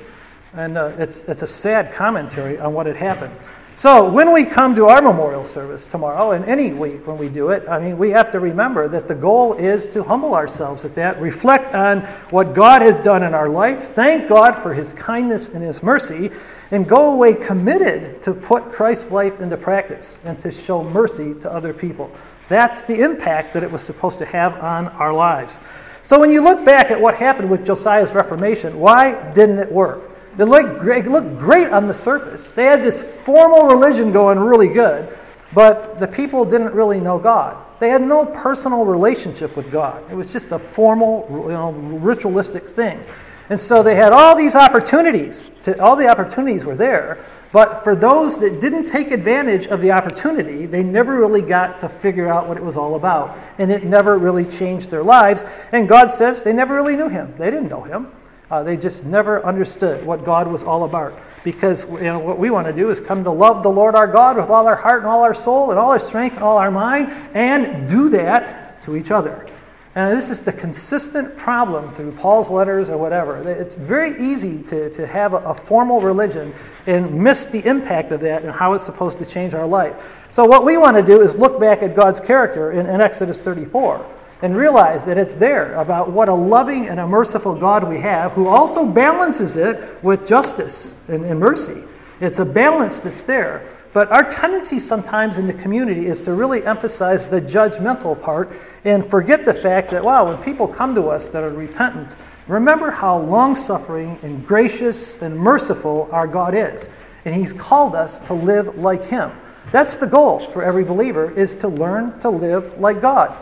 [0.55, 3.37] And uh, it's, it's a sad commentary on what had happened.
[3.77, 7.51] So when we come to our memorial service tomorrow, and any week when we do
[7.51, 10.95] it, I mean, we have to remember that the goal is to humble ourselves at
[10.95, 15.51] that, reflect on what God has done in our life, thank God for His kindness
[15.51, 16.31] and His mercy,
[16.71, 21.53] and go away committed to put Christ's life into practice and to show mercy to
[21.53, 22.11] other people.
[22.49, 25.59] That's the impact that it was supposed to have on our lives.
[26.03, 30.11] So when you look back at what happened with Josiah's Reformation, why didn't it work?
[30.39, 32.51] It looked, great, it looked great on the surface.
[32.51, 35.17] They had this formal religion going really good,
[35.55, 37.57] but the people didn't really know God.
[37.81, 40.03] They had no personal relationship with God.
[40.11, 43.03] It was just a formal, you know, ritualistic thing.
[43.51, 45.51] And so they had all these opportunities.
[45.63, 47.25] To, all the opportunities were there,
[47.55, 51.89] but for those that didn't take advantage of the opportunity, they never really got to
[51.89, 53.39] figure out what it was all about.
[53.59, 55.45] And it never really changed their lives.
[55.71, 57.33] And God says they never really knew Him.
[57.39, 58.09] They didn't know Him.
[58.51, 61.17] Uh, they just never understood what God was all about.
[61.45, 64.09] Because you know, what we want to do is come to love the Lord our
[64.09, 66.59] God with all our heart and all our soul and all our strength and all
[66.59, 69.49] our mind, and do that to each other.
[69.97, 73.49] And this is the consistent problem through Paul's letters or whatever.
[73.49, 76.53] It's very easy to, to have a, a, formal religion
[76.87, 79.95] and miss the impact of that and how it's supposed to change our life.
[80.31, 83.41] So, what we want to do is look back at God's character in, in Exodus
[83.41, 84.05] 34
[84.43, 88.33] and realize that it's there about what a loving and a merciful God we have
[88.33, 91.85] who also balances it with justice and, and mercy.
[92.21, 93.74] It's a balance that's there.
[93.95, 98.51] But our tendency sometimes in the community is to really emphasize the judgmental part
[98.85, 102.17] and forget the fact that, wow, when people come to us that are repentant,
[102.49, 106.89] remember how long suffering and gracious and merciful our God is.
[107.25, 109.31] And He's called us to live like Him.
[109.71, 113.33] That's the goal for every believer, is to learn to live like God.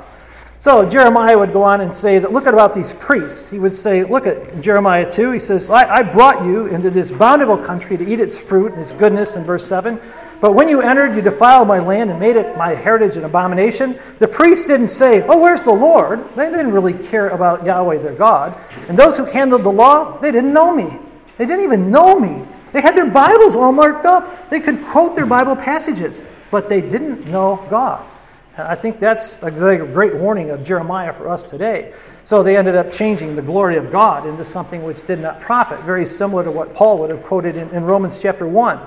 [0.59, 3.49] So Jeremiah would go on and say that look at about these priests.
[3.49, 5.33] He would say, look at Jeremiah 2.
[5.33, 8.81] He says, I, I brought you into this bountiful country to eat its fruit and
[8.83, 9.99] its goodness in verse 7.
[10.43, 13.97] But when you entered, you defiled my land and made it my heritage an abomination.
[14.19, 16.29] The priests didn't say, Oh, where's the Lord?
[16.35, 18.59] They didn't really care about Yahweh, their God.
[18.89, 20.99] And those who handled the law, they didn't know me.
[21.39, 22.45] They didn't even know me.
[22.73, 24.51] They had their Bibles all marked up.
[24.51, 28.05] They could quote their Bible passages, but they didn't know God.
[28.57, 31.95] And I think that's a great warning of Jeremiah for us today.
[32.25, 35.79] So they ended up changing the glory of God into something which did not profit,
[35.83, 38.81] very similar to what Paul would have quoted in, in Romans chapter 1.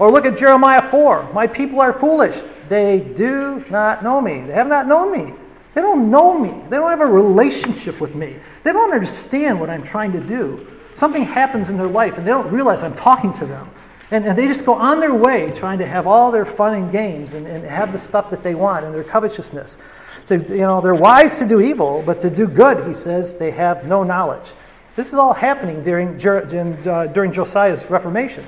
[0.00, 1.30] Or look at Jeremiah 4.
[1.34, 2.42] My people are foolish.
[2.70, 4.40] They do not know me.
[4.40, 5.34] They have not known me.
[5.74, 6.50] They don't know me.
[6.70, 8.36] They don't have a relationship with me.
[8.64, 10.66] They don't understand what I'm trying to do.
[10.94, 13.70] Something happens in their life and they don't realize I'm talking to them.
[14.10, 16.90] And, and they just go on their way trying to have all their fun and
[16.90, 19.76] games and, and have the stuff that they want and their covetousness.
[20.24, 23.50] So, you know, they're wise to do evil, but to do good, he says, they
[23.50, 24.52] have no knowledge.
[24.96, 28.44] This is all happening during, uh, during Josiah's Reformation.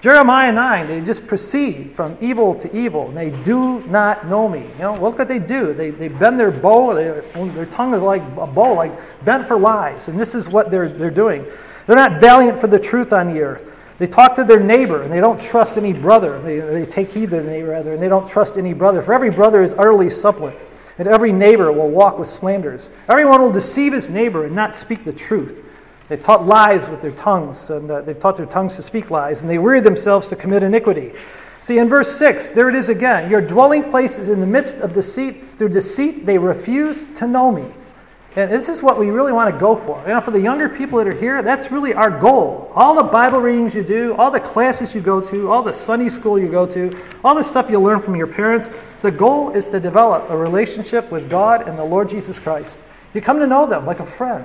[0.00, 4.60] Jeremiah 9, they just proceed from evil to evil, and they do not know me.
[4.60, 5.72] You know, look what they do.
[5.72, 7.04] They, they bend their bow, they,
[7.48, 8.92] their tongue is like a bow, like
[9.24, 11.46] bent for lies, and this is what they're, they're doing.
[11.86, 13.72] They're not valiant for the truth on the earth.
[13.98, 16.38] They talk to their neighbor and they don't trust any brother.
[16.42, 19.00] They, they take heed to the neighbor rather, and they don't trust any brother.
[19.00, 20.56] For every brother is utterly supplant,
[20.98, 22.90] and every neighbor will walk with slanders.
[23.08, 25.62] Everyone will deceive his neighbor and not speak the truth.
[26.08, 29.42] They've taught lies with their tongues, and uh, they've taught their tongues to speak lies,
[29.42, 31.12] and they weary themselves to commit iniquity.
[31.62, 33.28] See, in verse 6, there it is again.
[33.28, 35.42] Your dwelling place is in the midst of deceit.
[35.58, 37.64] Through deceit, they refuse to know me.
[38.36, 40.00] And this is what we really want to go for.
[40.02, 42.70] You know, for the younger people that are here, that's really our goal.
[42.74, 46.10] All the Bible readings you do, all the classes you go to, all the Sunday
[46.10, 46.94] school you go to,
[47.24, 48.68] all the stuff you learn from your parents,
[49.00, 52.78] the goal is to develop a relationship with God and the Lord Jesus Christ.
[53.14, 54.44] You come to know them like a friend,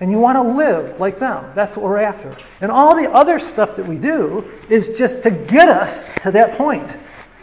[0.00, 1.50] and you want to live like them.
[1.54, 2.36] That's what we're after.
[2.60, 6.58] And all the other stuff that we do is just to get us to that
[6.58, 6.96] point.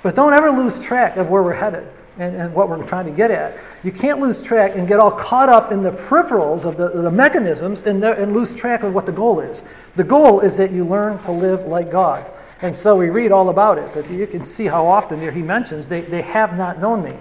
[0.03, 1.87] But don't ever lose track of where we're headed
[2.17, 3.57] and, and what we're trying to get at.
[3.83, 7.11] You can't lose track and get all caught up in the peripherals of the, the
[7.11, 9.63] mechanisms and, the, and lose track of what the goal is.
[9.95, 12.25] The goal is that you learn to live like God.
[12.61, 15.41] And so we read all about it, but you can see how often there he
[15.41, 17.15] mentions they, they have not known me.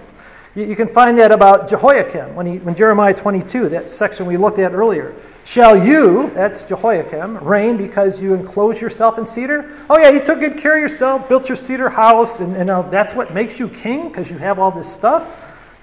[0.55, 4.37] You, you can find that about Jehoiakim when, he, when Jeremiah 22, that section we
[4.37, 5.15] looked at earlier.
[5.43, 9.75] Shall you, that's Jehoiakim, reign because you enclose yourself in cedar?
[9.89, 12.83] Oh, yeah, you took good care of yourself, built your cedar house, and, and uh,
[12.83, 15.27] that's what makes you king because you have all this stuff?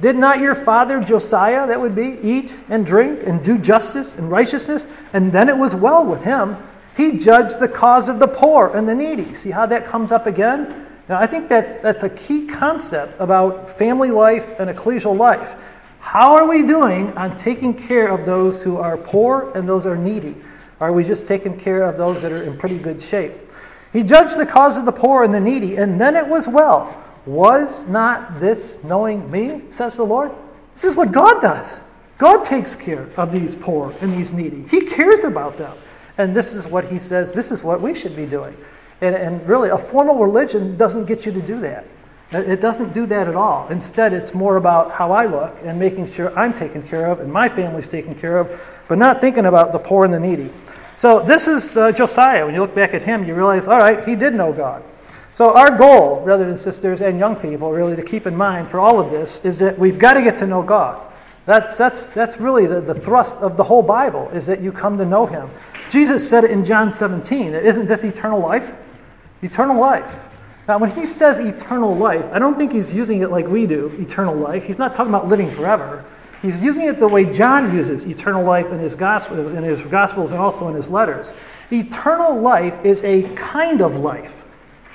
[0.01, 4.31] Did not your father Josiah, that would be, eat and drink and do justice and
[4.31, 4.87] righteousness?
[5.13, 6.57] And then it was well with him.
[6.97, 9.35] He judged the cause of the poor and the needy.
[9.35, 10.88] See how that comes up again?
[11.09, 15.55] Now, I think that's, that's a key concept about family life and ecclesial life.
[16.01, 19.97] How are we doing on taking care of those who are poor and those are
[19.97, 20.37] needy?
[20.81, 23.33] Are we just taking care of those that are in pretty good shape?
[23.93, 27.03] He judged the cause of the poor and the needy, and then it was well.
[27.27, 30.31] Was not this knowing me, says the Lord?
[30.75, 31.81] This is what God does.
[32.19, 34.65] God takes care of these poor and these needy.
[34.71, 35.77] He cares about them.
[36.19, 38.57] And this is what he says, this is what we should be doing.
[39.01, 41.87] And, and really, a formal religion doesn't get you to do that.
[42.31, 43.69] It doesn't do that at all.
[43.69, 47.33] Instead, it's more about how I look and making sure I'm taken care of and
[47.33, 50.51] my family's taken care of, but not thinking about the poor and the needy.
[50.99, 52.45] So, this is uh, Josiah.
[52.45, 54.83] When you look back at him, you realize, all right, he did know God.
[55.33, 58.79] So, our goal, brothers and sisters and young people, really to keep in mind for
[58.79, 61.01] all of this is that we've got to get to know God.
[61.47, 64.99] That's, that's, that's really the, the thrust of the whole Bible, is that you come
[64.99, 65.49] to know Him.
[65.89, 67.55] Jesus said it in John 17.
[67.55, 68.71] Isn't this eternal life?
[69.43, 70.13] Eternal life.
[70.67, 73.87] Now, when he says eternal life, I don't think he's using it like we do,
[73.99, 74.65] eternal life.
[74.65, 76.05] He's not talking about living forever.
[76.43, 80.33] He's using it the way John uses eternal life in his, gospel, in his Gospels
[80.33, 81.33] and also in his letters.
[81.73, 84.35] Eternal life is a kind of life.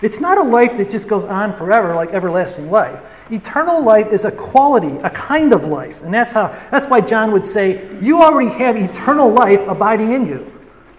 [0.02, 3.02] It's not a life that just goes on forever like everlasting life.
[3.32, 6.02] Eternal life is a quality, a kind of life.
[6.04, 10.28] And that's how that's why John would say, You already have eternal life abiding in
[10.28, 10.52] you.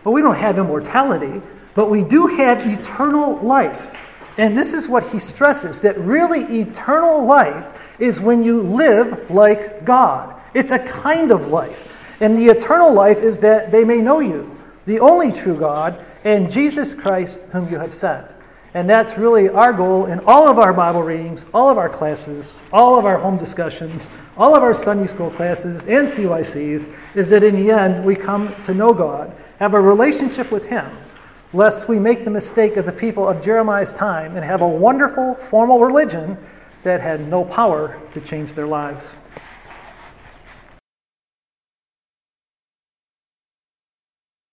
[0.03, 1.41] But we don't have immortality,
[1.75, 3.95] but we do have eternal life.
[4.37, 7.69] And this is what he stresses that really eternal life
[7.99, 10.41] is when you live like God.
[10.55, 11.89] It's a kind of life.
[12.21, 14.51] And the eternal life is that they may know you,
[14.87, 18.35] the only true God, and Jesus Christ, whom you have sent.
[18.75, 22.61] And that's really our goal in all of our Bible readings, all of our classes,
[22.73, 27.45] all of our home discussions, all of our Sunday school classes and CYCs, is that
[27.45, 30.91] in the end we come to know God, have a relationship with Him,
[31.55, 35.37] lest we make the mistake of the people of Jeremiah's time and have a wonderful
[35.37, 36.37] formal religion
[36.83, 39.05] that had no power to change their lives.